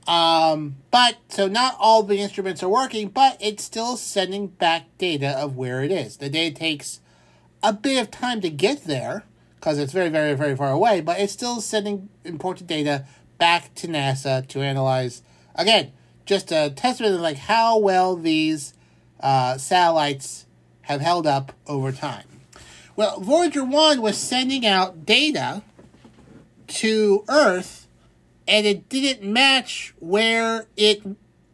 Um, 0.06 0.76
but 0.90 1.16
so 1.28 1.48
not 1.48 1.76
all 1.80 2.02
the 2.02 2.18
instruments 2.18 2.62
are 2.62 2.68
working, 2.68 3.08
but 3.08 3.36
it's 3.40 3.64
still 3.64 3.96
sending 3.96 4.46
back 4.46 4.84
data 4.98 5.30
of 5.30 5.56
where 5.56 5.82
it 5.82 5.90
is. 5.90 6.18
The 6.18 6.30
data 6.30 6.54
takes 6.54 7.00
a 7.62 7.72
bit 7.72 8.00
of 8.00 8.10
time 8.10 8.40
to 8.42 8.50
get 8.50 8.84
there 8.84 9.24
because 9.56 9.78
it's 9.78 9.92
very, 9.92 10.08
very, 10.08 10.34
very 10.34 10.54
far 10.54 10.70
away, 10.70 11.00
but 11.00 11.18
it's 11.18 11.32
still 11.32 11.60
sending 11.60 12.08
important 12.24 12.68
data 12.68 13.04
back 13.38 13.74
to 13.74 13.88
NASA 13.88 14.46
to 14.48 14.60
analyze. 14.60 15.22
Again, 15.56 15.92
just 16.24 16.52
a 16.52 16.70
testament 16.70 17.14
of 17.14 17.20
like 17.20 17.36
how 17.38 17.78
well 17.78 18.14
these 18.14 18.74
uh, 19.20 19.58
satellites 19.58 20.46
have 20.82 21.00
held 21.00 21.26
up 21.26 21.52
over 21.66 21.90
time. 21.90 22.35
Well, 22.96 23.20
Voyager 23.20 23.62
1 23.62 24.00
was 24.00 24.16
sending 24.16 24.64
out 24.64 25.04
data 25.04 25.62
to 26.68 27.24
Earth, 27.28 27.86
and 28.48 28.64
it 28.64 28.88
didn't 28.88 29.30
match 29.30 29.94
where 29.98 30.66
it 30.78 31.02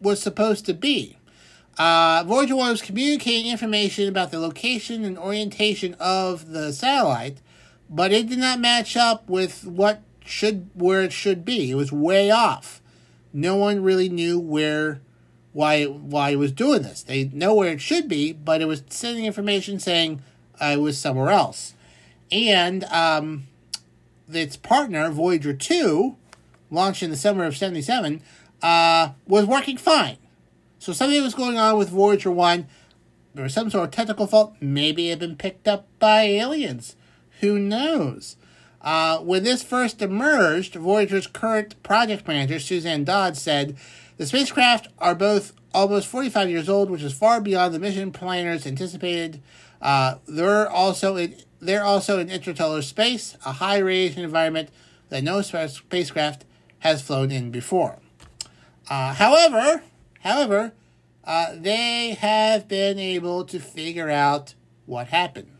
was 0.01 0.23
supposed 0.23 0.65
to 0.67 0.75
be. 0.75 1.19
Uh, 1.77 2.23
Voyager 2.25 2.55
1 2.55 2.71
was 2.71 2.81
communicating 2.81 3.51
information 3.51 4.09
about 4.09 4.31
the 4.31 4.39
location 4.39 5.05
and 5.05 5.19
orientation 5.19 5.95
of 5.99 6.53
the 6.53 6.73
satellite, 6.73 7.39
but 7.91 8.13
it 8.13 8.29
did 8.29 8.39
not 8.39 8.61
match 8.61 8.97
up 8.97 9.29
with 9.29 9.67
what 9.67 10.01
should 10.25 10.71
where 10.75 11.03
it 11.03 11.13
should 11.13 11.45
be. 11.45 11.73
It 11.73 11.75
was 11.75 11.91
way 11.91 12.31
off. 12.31 12.81
No 13.33 13.57
one 13.57 13.83
really 13.83 14.09
knew 14.09 14.39
where 14.39 15.01
why 15.53 15.87
why 15.87 16.31
it 16.31 16.37
was 16.37 16.53
doing 16.53 16.83
this. 16.83 17.03
They 17.03 17.25
know 17.25 17.53
where 17.53 17.73
it 17.73 17.81
should 17.81 18.07
be, 18.07 18.33
but 18.33 18.61
it 18.61 18.67
was 18.67 18.85
sending 18.89 19.25
information 19.25 19.81
saying 19.81 20.23
uh, 20.63 20.75
it 20.75 20.81
was 20.81 20.97
somewhere 20.97 21.31
else. 21.31 21.75
And 22.31 22.85
um, 22.85 23.49
its 24.31 24.57
partner, 24.57 25.11
Voyager 25.11 25.53
2, 25.53 26.17
launched 26.71 27.03
in 27.03 27.11
the 27.11 27.17
summer 27.17 27.45
of 27.45 27.57
77, 27.57 28.23
uh, 28.63 29.11
was 29.27 29.45
working 29.45 29.77
fine. 29.77 30.17
So 30.79 30.93
something 30.93 31.23
was 31.23 31.35
going 31.35 31.59
on 31.59 31.77
with 31.77 31.91
Voyager 31.91 32.31
1. 32.31 32.67
There 33.35 33.45
was 33.45 33.55
some 33.55 33.71
sort 33.71 33.85
of 33.85 33.91
technical 33.91 34.27
fault. 34.27 34.55
Maybe 34.61 35.09
it 35.09 35.11
had 35.11 35.19
been 35.19 35.37
picked 35.37 35.67
up 35.67 35.87
by 35.99 36.23
aliens. 36.23 36.97
Who 37.41 37.59
knows? 37.59 38.37
Uh, 38.81 39.19
when 39.19 39.45
this 39.45 39.63
first 39.63 40.03
emerged, 40.03 40.75
Voyager's 40.75 41.27
current 41.27 41.81
project 41.83 42.27
manager, 42.27 42.59
Suzanne 42.59 43.05
Dodd, 43.05 43.37
said 43.37 43.77
the 44.17 44.27
spacecraft 44.27 44.89
are 44.99 45.15
both 45.15 45.53
almost 45.73 46.09
45 46.09 46.51
years 46.51 46.69
old, 46.69 46.91
which 46.91 47.03
is 47.03 47.13
far 47.13 47.41
beyond 47.41 47.75
the 47.75 47.79
mission 47.79 48.13
planners 48.13 48.67
anticipated. 48.67 49.41
Uh, 49.83 50.17
they're 50.27 50.71
also 50.71 51.17
in 51.17 51.37
they're 51.61 51.85
also 51.85 52.19
in 52.19 52.29
interstellar 52.31 52.83
space, 52.83 53.37
a 53.45 53.53
high 53.53 53.79
radiation 53.79 54.25
environment 54.25 54.69
that 55.11 55.23
no 55.23 55.43
spacecraft 55.43 56.45
has 56.81 57.03
flown 57.03 57.31
in 57.31 57.51
before. 57.51 57.99
Uh, 58.91 59.15
however, 59.15 59.83
however, 60.21 60.73
uh, 61.25 61.55
they 61.55 62.15
have 62.15 62.67
been 62.67 62.99
able 62.99 63.45
to 63.45 63.61
figure 63.61 64.11
out 64.11 64.55
what 64.87 65.09
happened. 65.09 65.53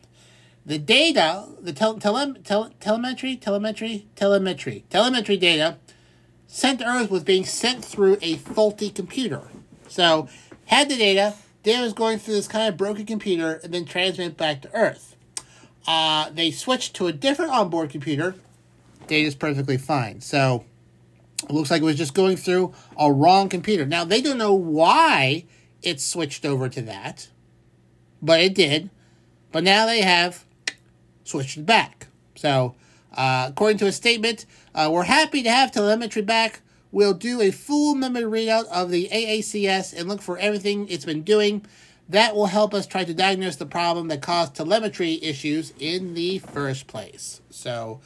The 0.65 0.77
data, 0.77 1.45
the 1.59 1.71
tel- 1.71 1.99
tele- 1.99 2.39
tel- 2.43 2.71
telemetry, 2.79 3.37
telemetry, 3.37 4.07
telemetry, 4.15 4.83
telemetry 4.89 5.37
data 5.37 5.77
sent 6.47 6.79
to 6.79 6.85
Earth 6.85 7.09
was 7.09 7.23
being 7.23 7.45
sent 7.45 7.83
through 7.83 8.17
a 8.21 8.35
faulty 8.35 8.89
computer. 8.89 9.43
So, 9.87 10.27
had 10.65 10.89
the 10.89 10.97
data, 10.97 11.35
data 11.63 11.81
was 11.81 11.93
going 11.93 12.19
through 12.19 12.35
this 12.35 12.47
kind 12.47 12.67
of 12.67 12.77
broken 12.77 13.05
computer 13.05 13.59
and 13.63 13.73
then 13.73 13.85
transmit 13.85 14.37
back 14.37 14.61
to 14.61 14.75
Earth. 14.75 15.15
Uh, 15.87 16.29
they 16.29 16.51
switched 16.51 16.95
to 16.95 17.07
a 17.07 17.11
different 17.11 17.51
onboard 17.51 17.89
computer. 17.89 18.35
Data 19.07 19.27
is 19.27 19.35
perfectly 19.35 19.77
fine. 19.77 20.21
So, 20.21 20.63
it 21.43 21.51
looks 21.51 21.71
like 21.71 21.81
it 21.81 21.85
was 21.85 21.97
just 21.97 22.13
going 22.13 22.37
through 22.37 22.73
a 22.97 23.11
wrong 23.11 23.49
computer. 23.49 23.85
Now, 23.85 24.05
they 24.05 24.21
don't 24.21 24.37
know 24.37 24.53
why 24.53 25.45
it 25.81 25.99
switched 25.99 26.45
over 26.45 26.69
to 26.69 26.81
that, 26.83 27.29
but 28.21 28.39
it 28.39 28.55
did. 28.55 28.89
But 29.51 29.63
now 29.63 29.85
they 29.85 30.01
have 30.01 30.45
switched 31.23 31.57
it 31.57 31.65
back. 31.65 32.07
So, 32.35 32.75
uh, 33.15 33.47
according 33.49 33.77
to 33.79 33.87
a 33.87 33.91
statement, 33.91 34.45
uh, 34.73 34.89
we're 34.91 35.03
happy 35.03 35.43
to 35.43 35.49
have 35.49 35.71
telemetry 35.71 36.21
back. 36.21 36.61
We'll 36.93 37.15
do 37.15 37.41
a 37.41 37.49
full 37.49 37.95
memory 37.95 38.45
readout 38.45 38.67
of 38.67 38.91
the 38.91 39.09
AACS 39.11 39.97
and 39.97 40.07
look 40.07 40.21
for 40.21 40.37
everything 40.37 40.87
it's 40.89 41.05
been 41.05 41.23
doing. 41.23 41.65
That 42.07 42.35
will 42.35 42.45
help 42.45 42.71
us 42.75 42.85
try 42.85 43.03
to 43.03 43.15
diagnose 43.15 43.55
the 43.55 43.65
problem 43.65 44.09
that 44.09 44.21
caused 44.21 44.53
telemetry 44.53 45.19
issues 45.23 45.73
in 45.79 46.13
the 46.13 46.37
first 46.37 46.85
place. 46.85 47.41
So, 47.49 47.99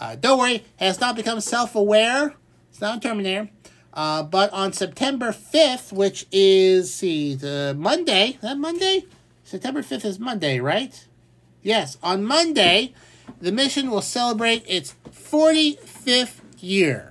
uh, 0.00 0.16
don't 0.16 0.38
worry, 0.38 0.64
has 0.76 0.98
not 0.98 1.16
become 1.16 1.42
self 1.42 1.74
aware. 1.74 2.34
It's 2.70 2.80
not 2.80 2.96
a 2.96 3.00
Terminator. 3.00 3.50
Uh, 3.92 4.22
but 4.22 4.50
on 4.54 4.72
September 4.72 5.32
5th, 5.32 5.92
which 5.92 6.26
is, 6.32 6.94
see, 6.94 7.34
the 7.34 7.74
Monday, 7.76 8.38
that 8.40 8.56
Monday? 8.56 9.04
September 9.44 9.82
5th 9.82 10.06
is 10.06 10.18
Monday, 10.18 10.60
right? 10.60 11.06
Yes, 11.62 11.98
on 12.02 12.24
Monday, 12.24 12.94
the 13.38 13.52
mission 13.52 13.90
will 13.90 14.00
celebrate 14.00 14.64
its 14.66 14.94
45th 15.10 16.40
year, 16.58 17.09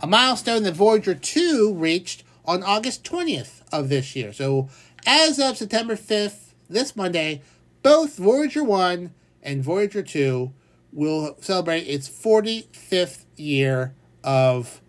a 0.00 0.06
milestone 0.06 0.62
that 0.64 0.74
Voyager 0.74 1.14
2 1.14 1.74
reached 1.74 2.24
on 2.44 2.62
August 2.62 3.04
20th 3.04 3.62
of 3.72 3.88
this 3.88 4.14
year. 4.16 4.32
So, 4.32 4.68
as 5.06 5.38
of 5.38 5.56
September 5.56 5.96
5th, 5.96 6.52
this 6.68 6.94
Monday, 6.96 7.42
both 7.82 8.16
Voyager 8.16 8.64
1 8.64 9.12
and 9.42 9.62
Voyager 9.62 10.02
2 10.02 10.52
will 10.92 11.36
celebrate 11.40 11.82
its 11.82 12.08
45th 12.08 13.24
year 13.36 13.94
of 14.24 14.80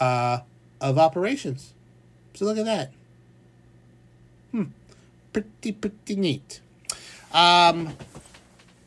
uh, 0.00 0.40
of 0.80 0.98
operations. 0.98 1.72
So 2.34 2.44
look 2.44 2.58
at 2.58 2.64
that. 2.64 2.92
Hmm, 4.50 4.64
pretty 5.32 5.72
pretty 5.72 6.16
neat. 6.16 6.60
Um, 7.32 7.96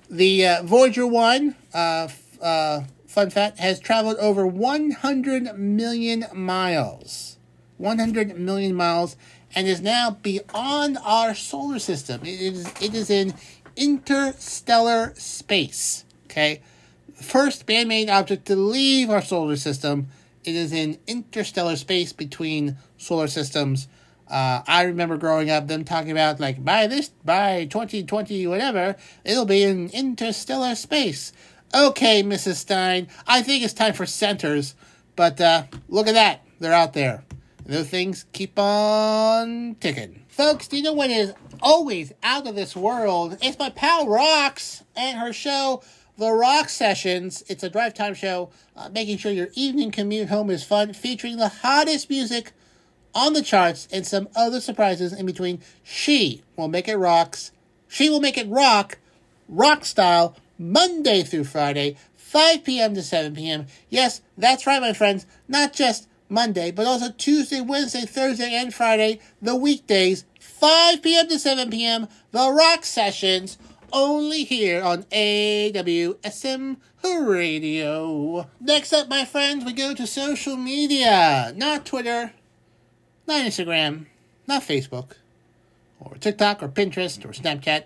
the 0.09 0.47
uh, 0.47 0.63
Voyager 0.63 1.05
1, 1.05 1.55
uh, 1.73 2.07
uh, 2.41 2.81
fun 3.17 3.31
fact, 3.31 3.57
has 3.57 3.79
traveled 3.79 4.15
over 4.17 4.45
100 4.45 5.57
million 5.57 6.25
miles. 6.35 7.39
100 7.77 8.37
million 8.37 8.75
miles 8.75 9.17
and 9.55 9.67
is 9.67 9.81
now 9.81 10.11
beyond 10.21 10.99
our 11.03 11.33
solar 11.33 11.79
system. 11.79 12.21
It 12.21 12.39
is, 12.39 12.71
it 12.79 12.93
is 12.93 13.09
in 13.09 13.33
interstellar 13.75 15.15
space. 15.15 16.05
Okay? 16.25 16.61
First 17.15 17.67
man 17.67 17.87
made 17.87 18.07
object 18.07 18.45
to 18.45 18.55
leave 18.55 19.09
our 19.09 19.23
solar 19.23 19.55
system. 19.55 20.09
It 20.43 20.53
is 20.53 20.71
in 20.71 20.99
interstellar 21.07 21.75
space 21.75 22.13
between 22.13 22.77
solar 22.99 23.27
systems. 23.27 23.87
Uh, 24.29 24.61
I 24.67 24.83
remember 24.83 25.17
growing 25.17 25.49
up 25.49 25.67
them 25.67 25.85
talking 25.85 26.11
about 26.11 26.39
like 26.39 26.63
by 26.63 26.85
this 26.85 27.09
by 27.25 27.65
2020 27.65 28.45
whatever 28.45 28.97
it'll 29.23 29.45
be 29.45 29.63
in 29.63 29.89
interstellar 29.89 30.75
space. 30.75 31.31
Okay, 31.73 32.23
Mrs. 32.23 32.55
Stein, 32.55 33.07
I 33.27 33.41
think 33.41 33.63
it's 33.63 33.73
time 33.73 33.93
for 33.93 34.05
centers, 34.05 34.73
but 35.15 35.39
uh, 35.41 35.63
look 35.89 36.07
at 36.07 36.13
that, 36.13 36.45
they're 36.59 36.73
out 36.73 36.93
there. 36.93 37.23
And 37.65 37.73
those 37.73 37.89
things 37.89 38.25
keep 38.31 38.57
on 38.57 39.75
ticking. 39.81 40.23
Folks, 40.29 40.67
do 40.67 40.77
you 40.77 40.83
know 40.83 40.93
what 40.93 41.09
is 41.09 41.33
always 41.61 42.13
out 42.23 42.47
of 42.47 42.55
this 42.55 42.75
world? 42.75 43.37
It's 43.41 43.59
my 43.59 43.69
pal 43.69 44.07
Rocks 44.07 44.83
and 44.95 45.19
her 45.19 45.33
show 45.33 45.83
the 46.17 46.31
Rock 46.31 46.69
Sessions. 46.69 47.43
It's 47.47 47.63
a 47.63 47.69
drive 47.69 47.93
time 47.93 48.13
show, 48.13 48.49
uh, 48.75 48.89
making 48.89 49.17
sure 49.17 49.31
your 49.31 49.49
evening 49.53 49.91
commute 49.91 50.29
home 50.29 50.49
is 50.49 50.63
fun, 50.63 50.93
featuring 50.93 51.37
the 51.37 51.49
hottest 51.49 52.09
music 52.09 52.53
on 53.13 53.33
the 53.33 53.41
charts 53.41 53.87
and 53.91 54.05
some 54.05 54.29
other 54.35 54.61
surprises 54.61 55.11
in 55.11 55.25
between. 55.25 55.61
She 55.83 56.43
will 56.55 56.69
make 56.69 56.87
it 56.87 56.97
rocks. 56.97 57.51
She 57.87 58.09
will 58.09 58.19
make 58.19 58.37
it 58.37 58.49
rock, 58.49 58.97
rock 59.47 59.85
style, 59.85 60.35
Monday 60.59 61.23
through 61.23 61.45
Friday, 61.45 61.97
5 62.15 62.63
p.m. 62.63 62.93
to 62.95 63.01
7 63.01 63.35
p.m. 63.35 63.67
Yes, 63.89 64.21
that's 64.37 64.67
right, 64.67 64.81
my 64.81 64.93
friends. 64.93 65.25
Not 65.47 65.73
just 65.73 66.07
Monday, 66.29 66.71
but 66.71 66.85
also 66.85 67.11
Tuesday, 67.11 67.61
Wednesday, 67.61 68.01
Thursday, 68.01 68.53
and 68.53 68.73
Friday, 68.73 69.19
the 69.41 69.55
weekdays, 69.55 70.25
5 70.39 71.01
p.m. 71.01 71.27
to 71.29 71.39
7 71.39 71.69
p.m. 71.69 72.07
The 72.31 72.51
Rock 72.51 72.83
Sessions, 72.83 73.57
only 73.93 74.43
here 74.43 74.83
on 74.83 75.03
AWSM 75.03 76.77
Radio. 77.03 78.49
Next 78.59 78.91
up, 78.91 79.07
my 79.07 79.23
friends, 79.23 79.63
we 79.63 79.71
go 79.73 79.93
to 79.93 80.05
social 80.05 80.57
media. 80.57 81.53
Not 81.55 81.85
Twitter, 81.85 82.33
not 83.27 83.45
Instagram, 83.45 84.07
not 84.45 84.63
Facebook, 84.63 85.11
or 85.99 86.15
TikTok, 86.15 86.61
or 86.61 86.67
Pinterest, 86.67 87.23
or 87.23 87.29
Snapchat, 87.29 87.83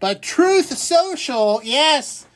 but 0.00 0.22
Truth 0.22 0.76
Social. 0.76 1.60
Yes, 1.62 2.26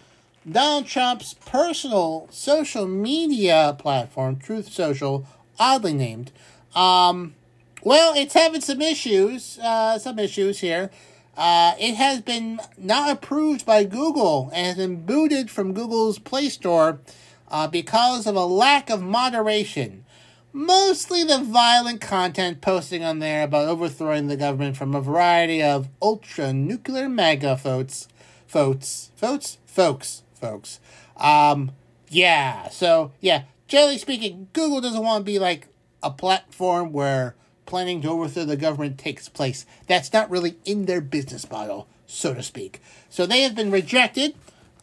Donald 0.49 0.87
Trump's 0.87 1.35
personal 1.35 2.29
social 2.31 2.87
media 2.87 3.75
platform, 3.79 4.37
Truth 4.37 4.71
Social, 4.71 5.27
oddly 5.59 5.95
named. 5.95 6.31
Um, 6.75 7.35
well, 7.83 8.13
it's 8.15 8.35
having 8.35 8.61
some 8.61 8.81
issues, 8.81 9.59
uh, 9.59 9.99
some 9.99 10.19
issues 10.19 10.61
here. 10.61 10.91
Uh, 11.37 11.75
it 11.81 11.95
has 11.95 12.21
been 12.21 12.61
not 12.79 13.11
approved 13.11 13.67
by 13.67 13.83
Google 13.85 14.51
and 14.55 14.67
has 14.67 14.77
been 14.77 15.05
booted 15.05 15.51
from 15.51 15.73
Google's 15.73 16.19
Play 16.19 16.49
Store 16.49 17.01
uh, 17.49 17.67
because 17.67 18.27
of 18.27 18.37
a 18.37 18.45
lack 18.45 18.89
of 18.89 19.03
moderation. 19.03 20.04
Mostly 20.57 21.25
the 21.25 21.39
violent 21.39 22.01
content 22.01 22.61
posting 22.61 23.03
on 23.03 23.19
there 23.19 23.43
about 23.43 23.67
overthrowing 23.67 24.29
the 24.29 24.37
government 24.37 24.77
from 24.77 24.95
a 24.95 25.01
variety 25.01 25.61
of 25.61 25.89
ultra 26.01 26.53
nuclear 26.53 27.09
MAGA 27.09 27.57
folks. 27.57 28.07
Folks. 28.47 29.11
Folks? 29.17 29.59
Folks. 29.67 30.23
Folks. 30.41 30.79
Um, 31.17 31.73
yeah, 32.09 32.69
so, 32.69 33.11
yeah, 33.21 33.43
generally 33.67 33.99
speaking, 33.99 34.47
Google 34.53 34.81
doesn't 34.81 35.03
want 35.03 35.23
to 35.23 35.25
be 35.25 35.41
like 35.41 35.67
a 36.05 36.13
platform 36.13 36.93
where 36.93 37.35
planning 37.67 38.01
to 38.03 38.11
overthrow 38.11 38.45
the 38.45 38.57
government 38.57 38.97
takes 38.97 39.29
place. 39.29 39.67
That's 39.89 40.13
not 40.13 40.31
really 40.31 40.55
in 40.65 40.85
their 40.85 41.01
business 41.01 41.51
model, 41.51 41.89
so 42.07 42.33
to 42.33 42.45
speak. 42.45 42.81
So 43.11 43.27
they 43.27 43.43
have 43.43 43.57
been 43.57 43.73
rejected. 43.73 44.37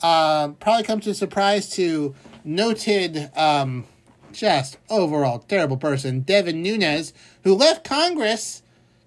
Um, 0.03 0.55
probably 0.55 0.83
comes 0.83 1.05
to 1.05 1.11
a 1.11 1.13
surprise 1.13 1.69
to 1.75 2.13
noted, 2.43 3.31
um, 3.37 3.85
just 4.33 4.77
overall 4.89 5.39
terrible 5.39 5.77
person, 5.77 6.21
Devin 6.21 6.61
Nunes, 6.61 7.13
who 7.43 7.55
left 7.55 7.83
Congress 7.83 8.61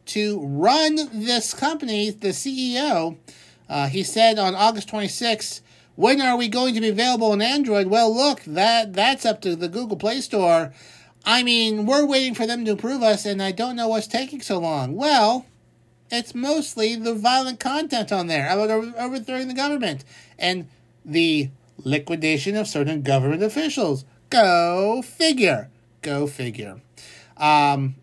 to 0.06 0.44
run 0.44 0.96
this 1.12 1.54
company, 1.54 2.10
the 2.10 2.28
CEO. 2.28 3.16
Uh, 3.68 3.88
he 3.88 4.02
said 4.02 4.38
on 4.38 4.54
August 4.54 4.88
26th, 4.88 5.60
when 5.96 6.20
are 6.20 6.36
we 6.36 6.48
going 6.48 6.74
to 6.74 6.80
be 6.80 6.88
available 6.88 7.30
on 7.32 7.40
Android? 7.40 7.86
Well, 7.86 8.14
look, 8.14 8.42
that 8.46 8.94
that's 8.94 9.24
up 9.24 9.40
to 9.42 9.54
the 9.54 9.68
Google 9.68 9.96
Play 9.96 10.20
Store. 10.20 10.72
I 11.24 11.42
mean, 11.42 11.86
we're 11.86 12.04
waiting 12.04 12.34
for 12.34 12.46
them 12.46 12.64
to 12.64 12.72
approve 12.72 13.02
us, 13.02 13.24
and 13.24 13.42
I 13.42 13.52
don't 13.52 13.76
know 13.76 13.88
what's 13.88 14.06
taking 14.06 14.42
so 14.42 14.58
long. 14.58 14.94
Well, 14.94 15.46
it's 16.10 16.34
mostly 16.34 16.96
the 16.96 17.14
violent 17.14 17.60
content 17.60 18.12
on 18.12 18.26
there 18.26 18.46
about 18.48 18.70
overthrowing 18.70 19.48
the 19.48 19.54
government 19.54 20.04
and 20.38 20.68
the 21.04 21.50
liquidation 21.78 22.56
of 22.56 22.68
certain 22.68 23.02
government 23.02 23.42
officials. 23.42 24.04
Go 24.34 25.00
figure. 25.00 25.70
Go 26.02 26.26
figure. 26.26 26.80
Um, 27.36 27.94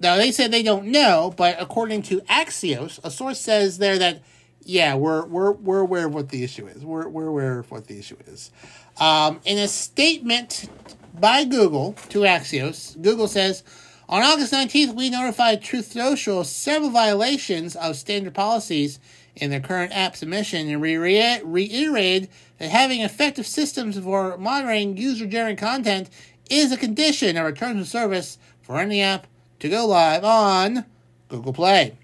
now, 0.00 0.16
they 0.16 0.32
said 0.32 0.50
they 0.50 0.62
don't 0.62 0.86
know, 0.86 1.34
but 1.36 1.60
according 1.60 2.02
to 2.04 2.22
Axios, 2.22 2.98
a 3.04 3.10
source 3.10 3.38
says 3.38 3.76
there 3.76 3.98
that, 3.98 4.22
yeah, 4.62 4.94
we're, 4.94 5.26
we're, 5.26 5.52
we're 5.52 5.80
aware 5.80 6.06
of 6.06 6.14
what 6.14 6.30
the 6.30 6.42
issue 6.42 6.66
is. 6.66 6.82
We're, 6.82 7.06
we're 7.06 7.26
aware 7.26 7.58
of 7.58 7.70
what 7.70 7.86
the 7.86 7.98
issue 7.98 8.16
is. 8.26 8.50
Um, 8.98 9.40
in 9.44 9.58
a 9.58 9.68
statement 9.68 10.70
by 11.18 11.44
Google 11.44 11.92
to 12.08 12.20
Axios, 12.20 13.00
Google 13.02 13.28
says, 13.28 13.62
on 14.08 14.22
August 14.22 14.54
19th, 14.54 14.94
we 14.94 15.10
notified 15.10 15.62
Truth 15.62 15.92
Social 15.92 16.44
several 16.44 16.90
violations 16.90 17.76
of 17.76 17.96
standard 17.96 18.32
policies 18.32 18.98
in 19.36 19.50
their 19.50 19.60
current 19.60 19.92
app 19.94 20.16
submission 20.16 20.66
and 20.68 20.80
reiterated 20.80 22.30
that 22.60 22.70
having 22.70 23.00
effective 23.00 23.46
systems 23.46 23.98
for 23.98 24.38
monitoring 24.38 24.96
user 24.96 25.26
generated 25.26 25.58
content 25.58 26.08
is 26.48 26.70
a 26.70 26.76
condition 26.76 27.36
of 27.36 27.46
return 27.46 27.76
to 27.78 27.84
service 27.84 28.38
for 28.62 28.78
any 28.78 29.00
app 29.00 29.26
to 29.58 29.68
go 29.68 29.86
live 29.86 30.24
on 30.24 30.84
Google 31.28 31.52
Play. 31.52 31.96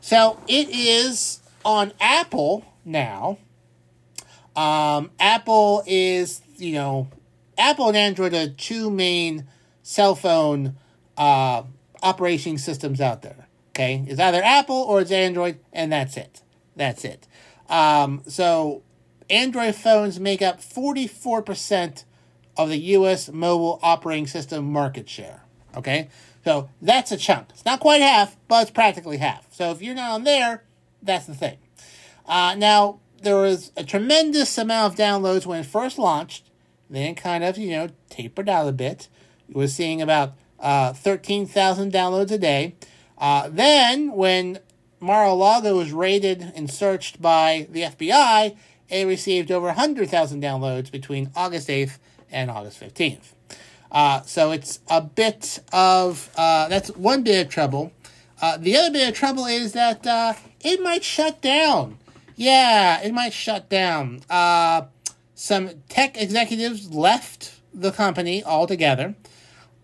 So 0.00 0.38
it 0.46 0.68
is 0.68 1.40
on 1.64 1.92
Apple 2.00 2.64
now. 2.84 3.38
Um, 4.54 5.10
Apple 5.18 5.82
is, 5.86 6.42
you 6.58 6.74
know, 6.74 7.08
Apple 7.56 7.88
and 7.88 7.96
Android 7.96 8.34
are 8.34 8.48
two 8.48 8.90
main 8.90 9.46
cell 9.82 10.14
phone 10.14 10.76
uh, 11.16 11.62
operating 12.02 12.58
systems 12.58 13.00
out 13.00 13.22
there. 13.22 13.48
Okay, 13.70 14.04
it's 14.06 14.20
either 14.20 14.42
Apple 14.42 14.76
or 14.76 15.00
it's 15.00 15.10
Android, 15.10 15.58
and 15.72 15.90
that's 15.90 16.16
it. 16.16 16.42
That's 16.76 17.04
it. 17.04 17.26
Um, 17.68 18.22
so 18.28 18.83
Android 19.30 19.74
phones 19.74 20.20
make 20.20 20.42
up 20.42 20.60
44% 20.60 22.04
of 22.56 22.68
the 22.68 22.78
US 22.78 23.30
mobile 23.30 23.78
operating 23.82 24.26
system 24.26 24.70
market 24.72 25.08
share. 25.08 25.42
Okay? 25.76 26.08
So 26.44 26.68
that's 26.82 27.10
a 27.10 27.16
chunk. 27.16 27.48
It's 27.50 27.64
not 27.64 27.80
quite 27.80 28.02
half, 28.02 28.36
but 28.48 28.62
it's 28.62 28.70
practically 28.70 29.16
half. 29.16 29.52
So 29.52 29.70
if 29.70 29.80
you're 29.80 29.94
not 29.94 30.10
on 30.10 30.24
there, 30.24 30.64
that's 31.02 31.26
the 31.26 31.34
thing. 31.34 31.58
Uh, 32.26 32.54
now, 32.56 33.00
there 33.22 33.36
was 33.36 33.72
a 33.76 33.84
tremendous 33.84 34.56
amount 34.58 34.92
of 34.92 34.98
downloads 34.98 35.46
when 35.46 35.60
it 35.60 35.66
first 35.66 35.98
launched, 35.98 36.50
then 36.90 37.14
kind 37.14 37.42
of, 37.42 37.56
you 37.56 37.70
know, 37.70 37.88
tapered 38.10 38.48
out 38.48 38.68
a 38.68 38.72
bit. 38.72 39.08
You 39.48 39.54
were 39.56 39.68
seeing 39.68 40.02
about 40.02 40.34
uh, 40.60 40.92
13,000 40.92 41.92
downloads 41.92 42.30
a 42.30 42.38
day. 42.38 42.76
Uh, 43.16 43.48
then, 43.50 44.12
when 44.12 44.58
Mar-a-Lago 45.00 45.76
was 45.76 45.92
raided 45.92 46.52
and 46.54 46.70
searched 46.70 47.20
by 47.20 47.66
the 47.70 47.82
FBI, 47.82 48.56
it 48.88 49.06
received 49.06 49.50
over 49.50 49.66
100,000 49.66 50.42
downloads 50.42 50.90
between 50.90 51.30
August 51.34 51.68
8th 51.68 51.98
and 52.30 52.50
August 52.50 52.80
15th. 52.80 53.32
Uh, 53.90 54.22
so 54.22 54.50
it's 54.50 54.80
a 54.90 55.00
bit 55.00 55.60
of, 55.72 56.30
uh, 56.36 56.68
that's 56.68 56.90
one 56.90 57.22
bit 57.22 57.46
of 57.46 57.52
trouble. 57.52 57.92
Uh, 58.42 58.56
the 58.56 58.76
other 58.76 58.90
bit 58.90 59.08
of 59.08 59.14
trouble 59.14 59.46
is 59.46 59.72
that 59.72 60.06
uh, 60.06 60.34
it 60.60 60.82
might 60.82 61.04
shut 61.04 61.40
down. 61.40 61.98
Yeah, 62.36 63.00
it 63.00 63.14
might 63.14 63.32
shut 63.32 63.68
down. 63.68 64.20
Uh, 64.28 64.82
some 65.34 65.70
tech 65.88 66.20
executives 66.20 66.92
left 66.92 67.60
the 67.72 67.92
company 67.92 68.42
altogether. 68.44 69.14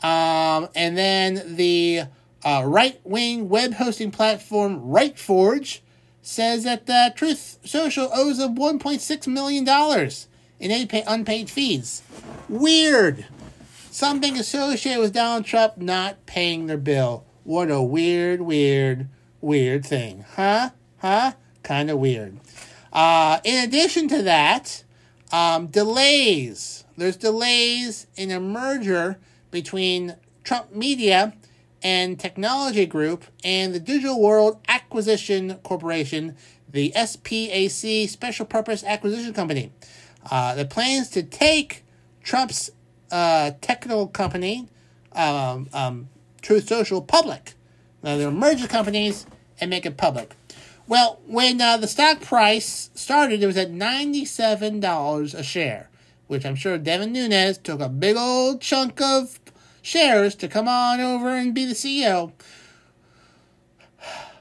Um, 0.02 0.68
and 0.74 0.96
then 0.96 1.56
the 1.56 2.02
uh, 2.44 2.62
right 2.64 3.00
wing 3.04 3.48
web 3.48 3.74
hosting 3.74 4.10
platform 4.10 4.80
RightForge 4.80 5.80
says 6.30 6.62
that 6.62 6.88
uh, 6.88 7.10
Truth 7.10 7.58
Social 7.64 8.08
owes 8.14 8.38
them 8.38 8.56
$1.6 8.56 9.26
million 9.26 10.10
in 10.60 10.88
unpaid 11.08 11.50
fees. 11.50 12.02
Weird. 12.48 13.26
Something 13.90 14.38
associated 14.38 15.00
with 15.00 15.12
Donald 15.12 15.44
Trump 15.44 15.78
not 15.78 16.24
paying 16.26 16.66
their 16.66 16.76
bill. 16.76 17.24
What 17.42 17.70
a 17.70 17.82
weird, 17.82 18.42
weird, 18.42 19.08
weird 19.40 19.84
thing. 19.84 20.24
Huh? 20.36 20.70
Huh? 20.98 21.32
Kind 21.64 21.90
of 21.90 21.98
weird. 21.98 22.38
Uh, 22.92 23.40
in 23.42 23.64
addition 23.64 24.06
to 24.08 24.22
that, 24.22 24.84
um, 25.32 25.66
delays. 25.66 26.84
There's 26.96 27.16
delays 27.16 28.06
in 28.14 28.30
a 28.30 28.38
merger 28.38 29.18
between 29.50 30.14
Trump 30.44 30.72
Media 30.72 31.34
and 31.82 32.18
Technology 32.18 32.86
Group 32.86 33.24
and 33.44 33.74
the 33.74 33.80
Digital 33.80 34.20
World 34.20 34.58
Acquisition 34.68 35.54
Corporation, 35.62 36.36
the 36.68 36.92
SPAC 36.94 38.08
Special 38.08 38.46
Purpose 38.46 38.84
Acquisition 38.84 39.32
Company. 39.32 39.72
Uh, 40.30 40.54
the 40.54 40.64
plans 40.64 41.08
to 41.10 41.22
take 41.22 41.84
Trump's 42.22 42.70
uh, 43.10 43.52
technical 43.60 44.06
company, 44.06 44.68
um, 45.12 45.68
um, 45.72 46.08
Truth 46.42 46.68
Social, 46.68 47.00
public. 47.00 47.54
Now, 48.02 48.16
they're 48.16 48.30
merge 48.30 48.62
the 48.62 48.68
companies 48.68 49.26
and 49.60 49.70
make 49.70 49.84
it 49.86 49.96
public. 49.96 50.34
Well, 50.86 51.20
when 51.26 51.60
uh, 51.60 51.76
the 51.76 51.86
stock 51.86 52.20
price 52.20 52.90
started, 52.94 53.42
it 53.42 53.46
was 53.46 53.56
at 53.56 53.70
$97 53.70 55.34
a 55.34 55.42
share, 55.42 55.88
which 56.26 56.44
I'm 56.44 56.56
sure 56.56 56.78
Devin 56.78 57.12
Nunes 57.12 57.58
took 57.58 57.80
a 57.80 57.88
big 57.88 58.16
old 58.16 58.60
chunk 58.60 59.00
of 59.00 59.39
shares 59.82 60.34
to 60.36 60.48
come 60.48 60.68
on 60.68 61.00
over 61.00 61.30
and 61.30 61.54
be 61.54 61.64
the 61.64 61.74
CEO. 61.74 62.32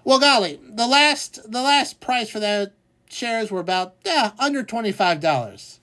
Well, 0.04 0.20
golly, 0.20 0.60
the 0.64 0.88
last 0.88 1.40
the 1.52 1.62
last 1.62 2.00
price 2.00 2.30
for 2.30 2.40
the 2.40 2.72
shares 3.10 3.52
were 3.52 3.60
about 3.60 3.96
yeah 4.06 4.32
under 4.40 4.64
twenty 4.64 4.92
five 4.92 5.20
dollars. 5.20 5.80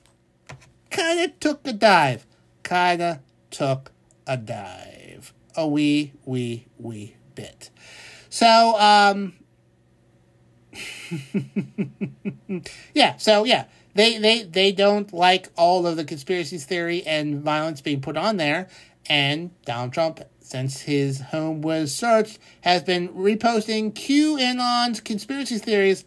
Kind 0.91 1.21
of 1.21 1.39
took 1.39 1.67
a 1.67 1.73
dive. 1.73 2.27
Kind 2.63 3.03
of 3.03 3.19
took 3.51 3.93
a 4.27 4.37
dive. 4.37 5.33
A 5.55 5.67
wee 5.69 6.13
wee 6.25 6.67
wee 6.79 7.17
bit. 7.35 7.71
So 8.29 8.79
um. 8.79 9.35
yeah, 12.95 13.17
so 13.17 13.45
yeah, 13.45 13.65
they, 13.97 14.19
they 14.19 14.43
they 14.45 14.73
don't 14.73 15.13
like 15.13 15.49
all 15.57 15.87
of 15.87 15.97
the 15.97 16.05
conspiracy 16.05 16.59
theory 16.59 17.03
and 17.05 17.43
violence 17.43 17.81
being 17.81 18.01
put 18.01 18.17
on 18.17 18.37
there, 18.37 18.69
and 19.09 19.51
Donald 19.65 19.93
Trump, 19.93 20.21
since 20.41 20.83
his 20.83 21.21
home 21.21 21.63
was 21.63 21.95
searched, 21.95 22.39
has 22.61 22.83
been 22.83 23.09
reposting 23.09 23.93
QAnon's 23.93 25.01
conspiracy 25.01 25.59
theories 25.59 26.05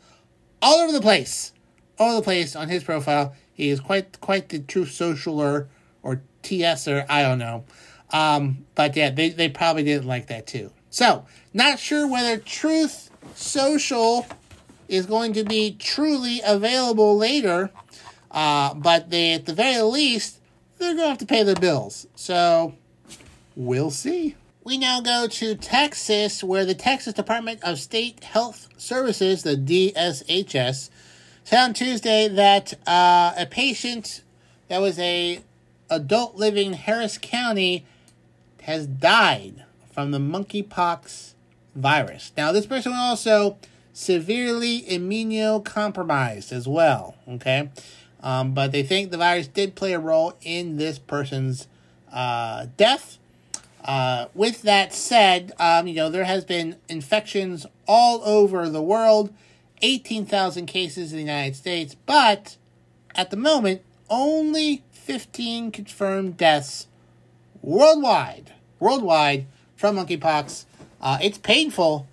all 0.61 0.79
over 0.79 0.91
the 0.91 1.01
place. 1.01 1.53
All 1.97 2.11
over 2.11 2.19
the 2.21 2.23
place 2.23 2.55
on 2.55 2.69
his 2.69 2.83
profile. 2.83 3.35
He 3.53 3.69
is 3.69 3.79
quite 3.79 4.21
quite 4.21 4.49
the 4.49 4.59
truth 4.59 4.89
socialer 4.89 5.67
or 6.01 6.21
TSer, 6.43 7.05
I 7.09 7.21
don't 7.23 7.39
know. 7.39 7.65
Um, 8.11 8.65
but 8.75 8.95
yeah, 8.95 9.09
they, 9.09 9.29
they 9.29 9.49
probably 9.49 9.83
didn't 9.83 10.07
like 10.07 10.27
that 10.27 10.47
too. 10.47 10.71
So, 10.89 11.25
not 11.53 11.79
sure 11.79 12.07
whether 12.07 12.37
Truth 12.37 13.11
Social 13.35 14.25
is 14.89 15.05
going 15.05 15.33
to 15.33 15.43
be 15.43 15.75
truly 15.79 16.41
available 16.45 17.15
later, 17.17 17.71
uh, 18.31 18.73
but 18.73 19.09
they, 19.09 19.33
at 19.33 19.45
the 19.45 19.53
very 19.53 19.81
least, 19.81 20.39
they're 20.77 20.95
going 20.95 21.05
to 21.05 21.09
have 21.09 21.17
to 21.19 21.25
pay 21.25 21.43
their 21.43 21.55
bills. 21.55 22.07
So, 22.15 22.73
We'll 23.59 23.91
see. 23.91 24.37
We 24.63 24.77
now 24.77 25.01
go 25.01 25.27
to 25.27 25.53
Texas, 25.53 26.41
where 26.41 26.63
the 26.63 26.73
Texas 26.73 27.13
Department 27.13 27.61
of 27.61 27.77
State 27.77 28.23
Health 28.23 28.69
Services, 28.77 29.43
the 29.43 29.57
DSHS, 29.57 30.89
said 31.43 31.63
on 31.65 31.73
Tuesday 31.73 32.29
that 32.29 32.75
uh, 32.87 33.33
a 33.37 33.45
patient 33.45 34.21
that 34.69 34.79
was 34.79 34.97
a 34.97 35.41
adult 35.89 36.37
living 36.37 36.67
in 36.67 36.73
Harris 36.73 37.17
County 37.17 37.85
has 38.61 38.87
died 38.87 39.65
from 39.91 40.11
the 40.11 40.19
monkeypox 40.19 41.33
virus. 41.75 42.31
Now, 42.37 42.53
this 42.53 42.65
person 42.65 42.93
also 42.93 43.57
severely 43.93 44.83
immunocompromised 44.83 46.51
as 46.51 46.67
well. 46.67 47.15
Okay, 47.27 47.69
um, 48.21 48.53
but 48.53 48.71
they 48.71 48.83
think 48.83 49.11
the 49.11 49.17
virus 49.17 49.47
did 49.47 49.75
play 49.75 49.93
a 49.93 49.99
role 49.99 50.33
in 50.41 50.77
this 50.77 50.99
person's 50.99 51.67
uh, 52.11 52.67
death. 52.77 53.17
Uh, 53.83 54.27
with 54.33 54.61
that 54.63 54.93
said, 54.93 55.53
um, 55.57 55.87
you 55.87 55.95
know, 55.95 56.09
there 56.09 56.25
has 56.25 56.43
been 56.43 56.75
infections 56.89 57.65
all 57.87 58.21
over 58.25 58.67
the 58.69 58.81
world, 58.81 59.33
18,000 59.81 60.65
cases 60.65 61.11
in 61.11 61.17
the 61.17 61.23
United 61.23 61.55
States, 61.55 61.95
but 62.05 62.57
at 63.15 63.31
the 63.31 63.37
moment, 63.37 63.81
only 64.09 64.83
15 64.91 65.71
confirmed 65.71 66.37
deaths 66.37 66.87
worldwide. 67.61 68.53
Worldwide 68.79 69.45
from 69.75 69.95
monkeypox. 69.95 70.65
Uh, 71.01 71.17
it's 71.21 71.37
painful. 71.37 72.07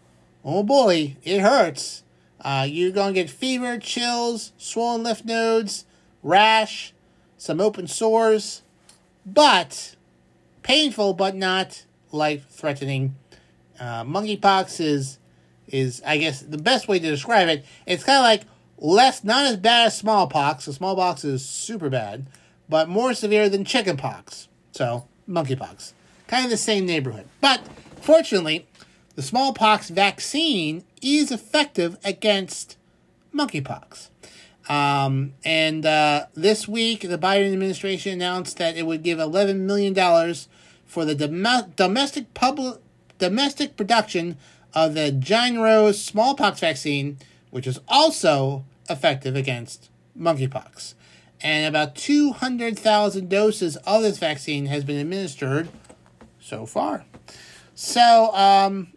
Oh 0.49 0.63
boy, 0.63 1.17
it 1.25 1.41
hurts. 1.41 2.05
Uh, 2.41 2.65
you're 2.71 2.93
going 2.93 3.13
to 3.13 3.21
get 3.21 3.29
fever, 3.29 3.79
chills, 3.79 4.53
swollen 4.57 5.03
lymph 5.03 5.25
nodes, 5.25 5.87
rash, 6.23 6.95
some 7.37 7.61
open 7.61 7.89
sores, 7.89 8.63
but 9.27 9.97
painful, 10.63 11.15
but 11.15 11.35
not 11.35 11.85
life 12.13 12.47
threatening. 12.49 13.17
Uh, 13.81 14.05
monkeypox 14.05 14.81
is, 14.81 15.19
is, 15.67 16.01
I 16.07 16.19
guess, 16.19 16.43
the 16.43 16.59
best 16.59 16.87
way 16.87 17.01
to 17.01 17.11
describe 17.11 17.49
it. 17.49 17.65
It's 17.85 18.05
kind 18.05 18.19
of 18.19 18.23
like 18.23 18.43
less, 18.79 19.25
not 19.25 19.47
as 19.47 19.57
bad 19.57 19.87
as 19.87 19.99
smallpox. 19.99 20.67
The 20.67 20.73
smallpox 20.73 21.25
is 21.25 21.45
super 21.45 21.91
bad, 21.91 22.29
but 22.69 22.89
more 22.89 23.15
severe 23.15 23.49
than 23.49 23.65
chickenpox. 23.65 24.47
So, 24.71 25.09
monkeypox. 25.29 25.93
Kind 26.29 26.45
of 26.45 26.51
the 26.53 26.57
same 26.57 26.87
neighborhood. 26.87 27.27
But 27.41 27.63
fortunately, 28.01 28.69
the 29.17 29.23
smallpox 29.23 29.89
vaccine 29.89 30.85
is 31.03 31.33
effective 31.33 31.99
against 32.05 32.77
monkeypox. 33.35 34.11
Um, 34.69 35.35
and 35.45 35.87
uh, 35.87 36.27
this 36.35 36.69
week, 36.69 37.01
the 37.01 37.19
Biden 37.19 37.53
administration 37.53 38.13
announced 38.13 38.59
that 38.59 38.77
it 38.77 38.87
would 38.87 39.03
give 39.03 39.19
$11 39.19 39.61
million 39.61 39.95
for 40.85 41.05
the 41.05 41.15
dom- 41.15 41.73
domestic 41.77 42.33
public 42.35 42.81
domestic 43.19 43.77
production 43.77 44.37
of 44.75 44.93
the 44.93 45.11
Jynneos 45.11 45.95
smallpox 45.95 46.61
vaccine, 46.61 47.17
which 47.51 47.67
is 47.67 47.81
also 47.89 48.65
effective 48.91 49.35
against 49.35 49.89
monkeypox. 50.19 50.93
And 51.41 51.67
about 51.67 51.95
200,000 51.95 53.29
doses 53.31 53.77
of 53.79 54.03
this 54.03 54.19
vaccine 54.19 54.67
has 54.67 54.85
been 54.85 54.97
administered 54.97 55.71
so 56.39 56.67
far. 56.67 57.07
So, 57.75 58.35
um, 58.35 58.89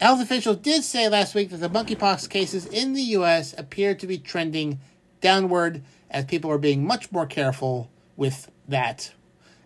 health 0.00 0.20
officials 0.20 0.58
did 0.58 0.82
say 0.84 1.08
last 1.08 1.34
week 1.34 1.50
that 1.50 1.58
the 1.58 1.68
monkeypox 1.68 2.28
cases 2.28 2.66
in 2.66 2.92
the 2.92 3.02
U.S. 3.02 3.54
appear 3.56 3.94
to 3.94 4.06
be 4.06 4.18
trending 4.18 4.80
downward 5.20 5.82
as 6.10 6.24
people 6.24 6.50
are 6.50 6.58
being 6.58 6.86
much 6.86 7.10
more 7.10 7.26
careful 7.26 7.90
with 8.16 8.50
that. 8.68 9.12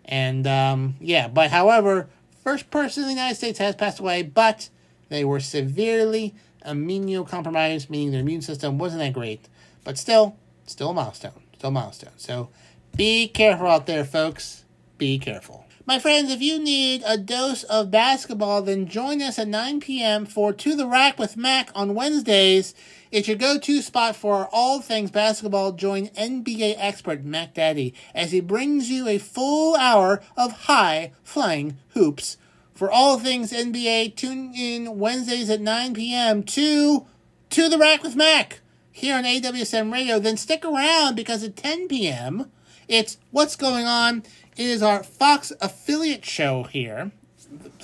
And 0.05 0.47
um, 0.47 0.95
yeah, 0.99 1.27
but 1.27 1.51
however, 1.51 2.09
first 2.43 2.71
person 2.71 3.03
in 3.03 3.09
the 3.09 3.15
United 3.15 3.35
States 3.35 3.59
has 3.59 3.75
passed 3.75 3.99
away, 3.99 4.23
but 4.23 4.69
they 5.09 5.23
were 5.23 5.39
severely 5.39 6.33
immunocompromised, 6.65 7.89
meaning 7.89 8.11
their 8.11 8.21
immune 8.21 8.41
system 8.41 8.77
wasn't 8.77 9.01
that 9.01 9.13
great. 9.13 9.47
But 9.83 9.97
still, 9.97 10.35
still 10.65 10.89
a 10.89 10.93
milestone. 10.93 11.43
Still 11.55 11.69
a 11.69 11.71
milestone. 11.71 12.13
So 12.17 12.49
be 12.95 13.27
careful 13.27 13.67
out 13.67 13.85
there, 13.85 14.03
folks. 14.03 14.65
Be 14.97 15.19
careful. 15.19 15.65
My 15.85 15.97
friends, 15.97 16.29
if 16.29 16.41
you 16.41 16.59
need 16.59 17.03
a 17.05 17.17
dose 17.17 17.63
of 17.63 17.89
basketball, 17.89 18.61
then 18.61 18.87
join 18.87 19.21
us 19.21 19.39
at 19.39 19.47
9 19.47 19.79
p.m. 19.79 20.25
for 20.25 20.53
To 20.53 20.75
the 20.75 20.85
Rack 20.85 21.17
with 21.17 21.37
Mac 21.37 21.71
on 21.73 21.95
Wednesdays. 21.95 22.75
It's 23.11 23.27
your 23.27 23.37
go-to 23.37 23.81
spot 23.81 24.15
for 24.15 24.47
all 24.51 24.81
things 24.81 25.09
basketball. 25.09 25.71
Join 25.71 26.09
NBA 26.09 26.75
expert 26.77 27.23
Mac 27.23 27.55
Daddy 27.55 27.95
as 28.13 28.31
he 28.31 28.39
brings 28.39 28.91
you 28.91 29.07
a 29.07 29.17
full 29.17 29.75
hour 29.75 30.21
of 30.37 30.51
high-flying 30.51 31.77
hoops. 31.93 32.37
For 32.73 32.91
all 32.91 33.17
things 33.17 33.51
NBA, 33.51 34.15
tune 34.15 34.53
in 34.53 34.99
Wednesdays 34.99 35.49
at 35.49 35.61
9 35.61 35.93
p.m. 35.95 36.43
to 36.43 37.07
To 37.49 37.69
the 37.69 37.79
Rack 37.79 38.03
with 38.03 38.15
Mac 38.15 38.59
here 38.91 39.15
on 39.15 39.23
AWSM 39.23 39.91
Radio. 39.91 40.19
Then 40.19 40.37
stick 40.37 40.63
around 40.63 41.15
because 41.15 41.43
at 41.43 41.55
10 41.55 41.87
p.m., 41.87 42.51
it's 42.87 43.17
What's 43.31 43.55
Going 43.55 43.85
On 43.85 44.23
it 44.59 44.65
is 44.65 44.83
our 44.83 45.03
Fox 45.03 45.53
affiliate 45.61 46.25
show 46.25 46.63
here 46.63 47.11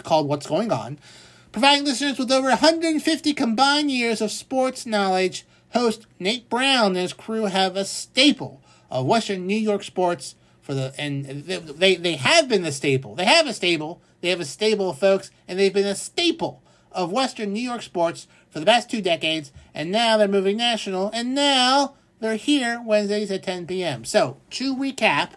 called 0.04 0.28
What's 0.28 0.46
Going 0.46 0.74
On, 0.74 1.00
providing 1.54 1.86
listeners 1.86 2.20
with 2.20 2.30
over 2.30 2.50
150 2.50 3.34
combined 3.34 3.90
years 3.90 4.20
of 4.20 4.30
sports 4.30 4.86
knowledge. 4.86 5.46
Host 5.70 6.06
Nate 6.20 6.50
Brown 6.50 6.88
and 6.88 6.98
his 6.98 7.14
crew 7.14 7.46
have 7.46 7.78
a 7.78 7.86
staple 7.86 8.62
of 8.92 9.06
Western 9.06 9.48
New 9.48 9.56
York 9.56 9.84
sports 9.84 10.36
for 10.62 10.74
the 10.74 10.94
and 10.98 11.26
they 11.46 11.96
they 11.96 12.18
have 12.18 12.50
been 12.50 12.64
the 12.64 12.74
staple. 12.74 13.16
They 13.16 13.26
have 13.26 13.48
a 13.48 13.54
stable. 13.54 14.02
They 14.20 14.30
have 14.30 14.42
a 14.42 14.46
stable 14.46 14.90
of 14.90 15.00
folks, 15.00 15.32
and 15.48 15.58
they've 15.58 15.74
been 15.74 15.86
a 15.86 15.96
staple 15.96 16.62
of 16.92 17.10
Western 17.10 17.54
New 17.54 17.62
York 17.62 17.84
sports 17.84 18.28
for 18.50 18.60
the 18.60 18.66
past 18.66 18.90
two 18.90 19.02
decades. 19.02 19.54
And 19.74 19.92
now 19.92 20.18
they're 20.18 20.28
moving 20.28 20.58
national, 20.58 21.10
and 21.14 21.34
now 21.34 21.96
they're 22.20 22.36
here 22.36 22.82
Wednesdays 22.86 23.32
at 23.32 23.44
10 23.44 23.66
p.m. 23.66 24.04
So 24.04 24.42
to 24.52 24.76
recap, 24.76 25.32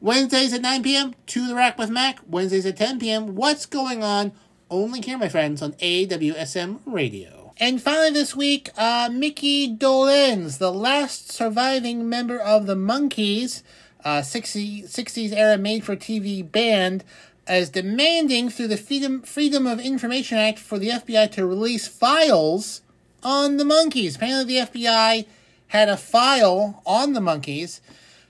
Wednesdays 0.00 0.52
at 0.52 0.62
9 0.62 0.82
p.m., 0.84 1.14
To 1.26 1.48
the 1.48 1.56
Rack 1.56 1.76
with 1.76 1.90
Mac. 1.90 2.20
Wednesdays 2.28 2.66
at 2.66 2.76
10 2.76 3.00
p.m., 3.00 3.34
What's 3.34 3.66
Going 3.66 4.04
On? 4.04 4.30
Only 4.70 5.00
here, 5.00 5.18
my 5.18 5.28
friends, 5.28 5.60
on 5.60 5.72
AWSM 5.72 6.80
Radio. 6.86 7.52
And 7.58 7.82
finally 7.82 8.10
this 8.10 8.36
week, 8.36 8.70
uh, 8.76 9.08
Mickey 9.12 9.74
Dolenz, 9.74 10.58
the 10.58 10.70
last 10.72 11.32
surviving 11.32 12.08
member 12.08 12.38
of 12.38 12.66
the 12.66 12.76
Monkees, 12.76 13.62
uh, 14.04 14.22
60, 14.22 14.82
60s 14.82 15.32
era 15.32 15.58
made-for-TV 15.58 16.52
band, 16.52 17.02
is 17.48 17.70
demanding 17.70 18.50
through 18.50 18.68
the 18.68 18.76
Freedom, 18.76 19.22
Freedom 19.22 19.66
of 19.66 19.80
Information 19.80 20.38
Act 20.38 20.60
for 20.60 20.78
the 20.78 20.90
FBI 20.90 21.32
to 21.32 21.44
release 21.44 21.88
files 21.88 22.82
on 23.24 23.56
the 23.56 23.64
Monkees. 23.64 24.14
Apparently 24.14 24.60
the 24.60 24.66
FBI 24.66 25.26
had 25.68 25.88
a 25.88 25.96
file 25.96 26.82
on 26.86 27.14
the 27.14 27.20
Monkees 27.20 27.80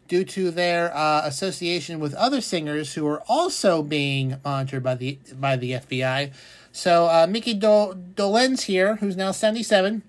due 0.09 0.25
to 0.25 0.51
their 0.51 0.95
uh, 0.97 1.23
association 1.25 2.01
with 2.01 2.15
other 2.15 2.41
singers 2.41 2.95
who 2.95 3.07
are 3.07 3.23
also 3.29 3.83
being 3.83 4.41
monitored 4.45 4.83
by 4.83 4.95
the 4.95 5.19
by 5.35 5.55
the 5.57 5.73
FBI. 5.73 6.33
So 6.73 7.07
uh, 7.07 7.27
Mickey 7.29 7.55
Dol- 7.55 7.95
Dolenz 7.95 8.63
here, 8.63 8.97
who's 8.97 9.17
now 9.17 9.31
77, 9.33 10.03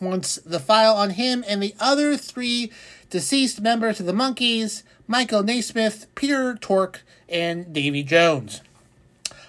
wants 0.00 0.36
the 0.36 0.60
file 0.60 0.94
on 0.94 1.10
him 1.10 1.44
and 1.46 1.62
the 1.62 1.74
other 1.78 2.16
three 2.16 2.72
deceased 3.10 3.60
members 3.60 4.00
of 4.00 4.06
the 4.06 4.12
Monkees, 4.12 4.82
Michael 5.06 5.42
Nesmith, 5.42 6.06
Peter 6.14 6.56
Tork, 6.56 7.02
and 7.28 7.72
Davy 7.72 8.02
Jones. 8.02 8.62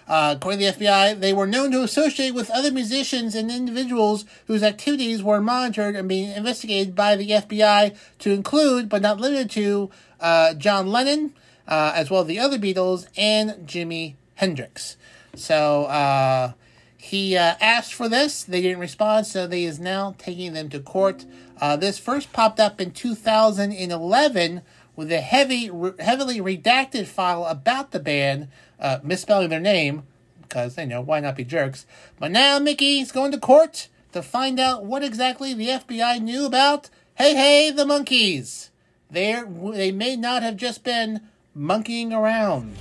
Uh, 0.08 0.36
according 0.38 0.60
to 0.60 0.72
the 0.72 0.86
FBI, 0.86 1.20
they 1.20 1.34
were 1.34 1.47
known 1.47 1.72
to 1.72 1.84
associate 1.84 2.34
with 2.34 2.49
other 2.51 2.72
musicians 2.72 3.36
and 3.36 3.51
individuals 3.51 4.26
whose 4.45 4.64
activities 4.64 5.22
were 5.22 5.41
monitored 5.41 5.95
and 5.95 6.08
being 6.08 6.32
investigated 6.32 6.95
by 6.95 7.16
the 7.16 7.30
FBI, 7.30 7.95
to 8.20 8.32
include, 8.32 8.88
but 8.88 9.01
not 9.01 9.20
limited 9.20 9.49
to, 9.51 9.89
uh, 10.22 10.53
John 10.53 10.88
Lennon, 10.88 11.34
uh, 11.68 11.91
as 11.93 12.10
well 12.10 12.22
as 12.22 12.28
the 12.28 12.39
other 12.39 12.58
Beatles, 12.58 13.08
and 13.18 13.68
Jimi 13.68 14.16
Hendrix. 14.36 14.95
So 15.36 15.86
uh, 15.86 16.53
he 16.97 17.38
uh, 17.38 17.55
asked 17.60 17.93
for 17.93 18.08
this. 18.10 18.43
They 18.43 18.62
didn't 18.62 18.80
respond, 18.80 19.28
so 19.28 19.45
they 19.45 19.66
is 19.66 19.80
now 19.80 20.16
taking 20.18 20.53
them 20.53 20.70
to 20.70 20.80
court. 20.80 21.26
Uh, 21.60 21.76
this 21.76 21.97
first 21.97 22.34
popped 22.34 22.60
up 22.60 22.80
in 22.80 22.91
2011 22.91 24.62
with 24.98 25.10
a 25.12 25.22
heavy, 25.22 25.72
heavily 26.00 26.41
redacted 26.41 27.06
file 27.06 27.45
about 27.45 27.91
the 27.91 28.00
band 28.00 28.50
uh, 28.82 29.00
misspelling 29.04 29.48
their 29.48 29.62
name 29.62 30.04
because 30.41 30.76
they 30.76 30.86
know 30.86 31.00
why 31.00 31.22
not 31.22 31.36
be 31.38 31.45
jerks. 31.45 31.86
But 32.20 32.32
now 32.32 32.60
Mickey's 32.60 33.14
going 33.14 33.32
to 33.32 33.38
court 33.38 33.88
to 34.12 34.22
find 34.22 34.60
out 34.60 34.84
what 34.84 35.04
exactly 35.04 35.54
the 35.54 35.68
FBI 35.68 36.22
knew 36.22 36.45
about. 36.45 36.89
Hey, 37.16 37.36
hey, 37.36 37.72
the 37.72 37.86
Monkees. 37.86 38.70
They 39.10 39.41
they 39.74 39.91
may 39.91 40.18
not 40.18 40.43
have 40.43 40.58
just 40.58 40.84
been 40.84 41.22
monkeying 41.56 42.12
around. 42.12 42.76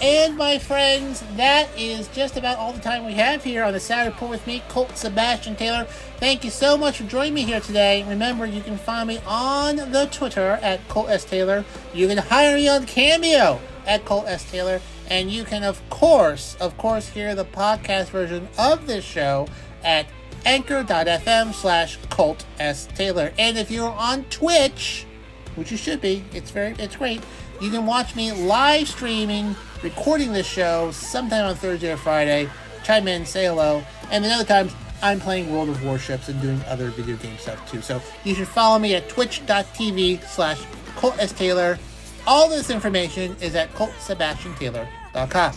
And 0.00 0.36
my 0.36 0.58
friends, 0.58 1.22
that 1.36 1.68
is 1.78 2.08
just 2.08 2.36
about 2.36 2.58
all 2.58 2.72
the 2.72 2.80
time 2.80 3.06
we 3.06 3.14
have 3.14 3.42
here 3.42 3.64
on 3.64 3.72
the 3.72 3.80
Saturday 3.80 4.10
Report 4.10 4.30
with 4.30 4.46
me, 4.46 4.62
Colt 4.68 4.96
Sebastian 4.96 5.56
Taylor. 5.56 5.84
Thank 6.18 6.44
you 6.44 6.50
so 6.50 6.76
much 6.76 6.98
for 6.98 7.04
joining 7.04 7.34
me 7.34 7.44
here 7.44 7.60
today. 7.60 8.04
Remember, 8.08 8.44
you 8.44 8.60
can 8.60 8.76
find 8.76 9.08
me 9.08 9.20
on 9.26 9.76
the 9.76 10.08
Twitter 10.10 10.58
at 10.62 10.86
Colt 10.88 11.08
S. 11.08 11.24
Taylor. 11.24 11.64
You 11.94 12.08
can 12.08 12.18
hire 12.18 12.56
me 12.56 12.68
on 12.68 12.86
Cameo 12.86 13.60
at 13.86 14.04
Colt 14.04 14.26
S. 14.26 14.50
Taylor. 14.50 14.80
And 15.08 15.30
you 15.30 15.44
can, 15.44 15.62
of 15.62 15.80
course, 15.90 16.56
of 16.60 16.76
course, 16.76 17.08
hear 17.08 17.34
the 17.34 17.44
podcast 17.44 18.08
version 18.08 18.48
of 18.58 18.86
this 18.86 19.04
show 19.04 19.46
at 19.82 20.06
anchor.fm 20.44 21.54
slash 21.54 21.98
Colt 22.10 22.44
S. 22.58 22.86
Taylor. 22.94 23.32
And 23.38 23.56
if 23.56 23.70
you're 23.70 23.90
on 23.92 24.24
Twitch, 24.24 25.06
which 25.54 25.70
you 25.70 25.76
should 25.76 26.00
be, 26.00 26.24
it's 26.32 26.50
very, 26.50 26.74
it's 26.78 26.96
great. 26.96 27.22
You 27.60 27.70
can 27.70 27.86
watch 27.86 28.16
me 28.16 28.32
live 28.32 28.88
streaming, 28.88 29.54
recording 29.82 30.32
this 30.32 30.46
show 30.46 30.90
sometime 30.90 31.46
on 31.46 31.54
Thursday 31.54 31.92
or 31.92 31.96
Friday. 31.96 32.48
Chime 32.82 33.08
in, 33.08 33.24
say 33.24 33.46
hello. 33.46 33.82
And 34.10 34.24
then 34.24 34.32
other 34.32 34.44
times, 34.44 34.74
I'm 35.02 35.20
playing 35.20 35.52
World 35.52 35.68
of 35.68 35.84
Warships 35.84 36.28
and 36.28 36.40
doing 36.40 36.60
other 36.66 36.88
video 36.90 37.16
game 37.16 37.38
stuff 37.38 37.70
too. 37.70 37.82
So 37.82 38.00
you 38.24 38.34
should 38.34 38.48
follow 38.48 38.78
me 38.78 38.94
at 38.94 39.08
twitch.tv 39.08 40.24
slash 40.24 40.62
Colt 40.96 41.16
S. 41.18 41.32
Taylor. 41.32 41.78
All 42.26 42.48
this 42.48 42.70
information 42.70 43.36
is 43.40 43.54
at 43.54 43.72
ColtSebastianTaylor.com. 43.74 45.54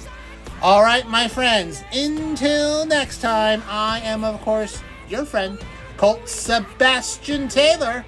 All 0.62 0.82
right, 0.82 1.08
my 1.08 1.28
friends, 1.28 1.84
until 1.94 2.86
next 2.86 3.22
time, 3.22 3.62
I 3.68 4.00
am, 4.00 4.24
of 4.24 4.42
course, 4.42 4.82
your 5.08 5.24
friend, 5.24 5.60
Colt 5.98 6.28
Sebastian 6.28 7.48
Taylor, 7.48 8.04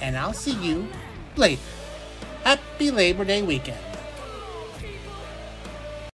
and 0.00 0.16
I'll 0.16 0.32
see 0.32 0.54
you 0.64 0.86
later. 1.36 1.62
Happy 2.44 2.90
Labor 2.90 3.24
Day 3.24 3.40
weekend. 3.40 3.83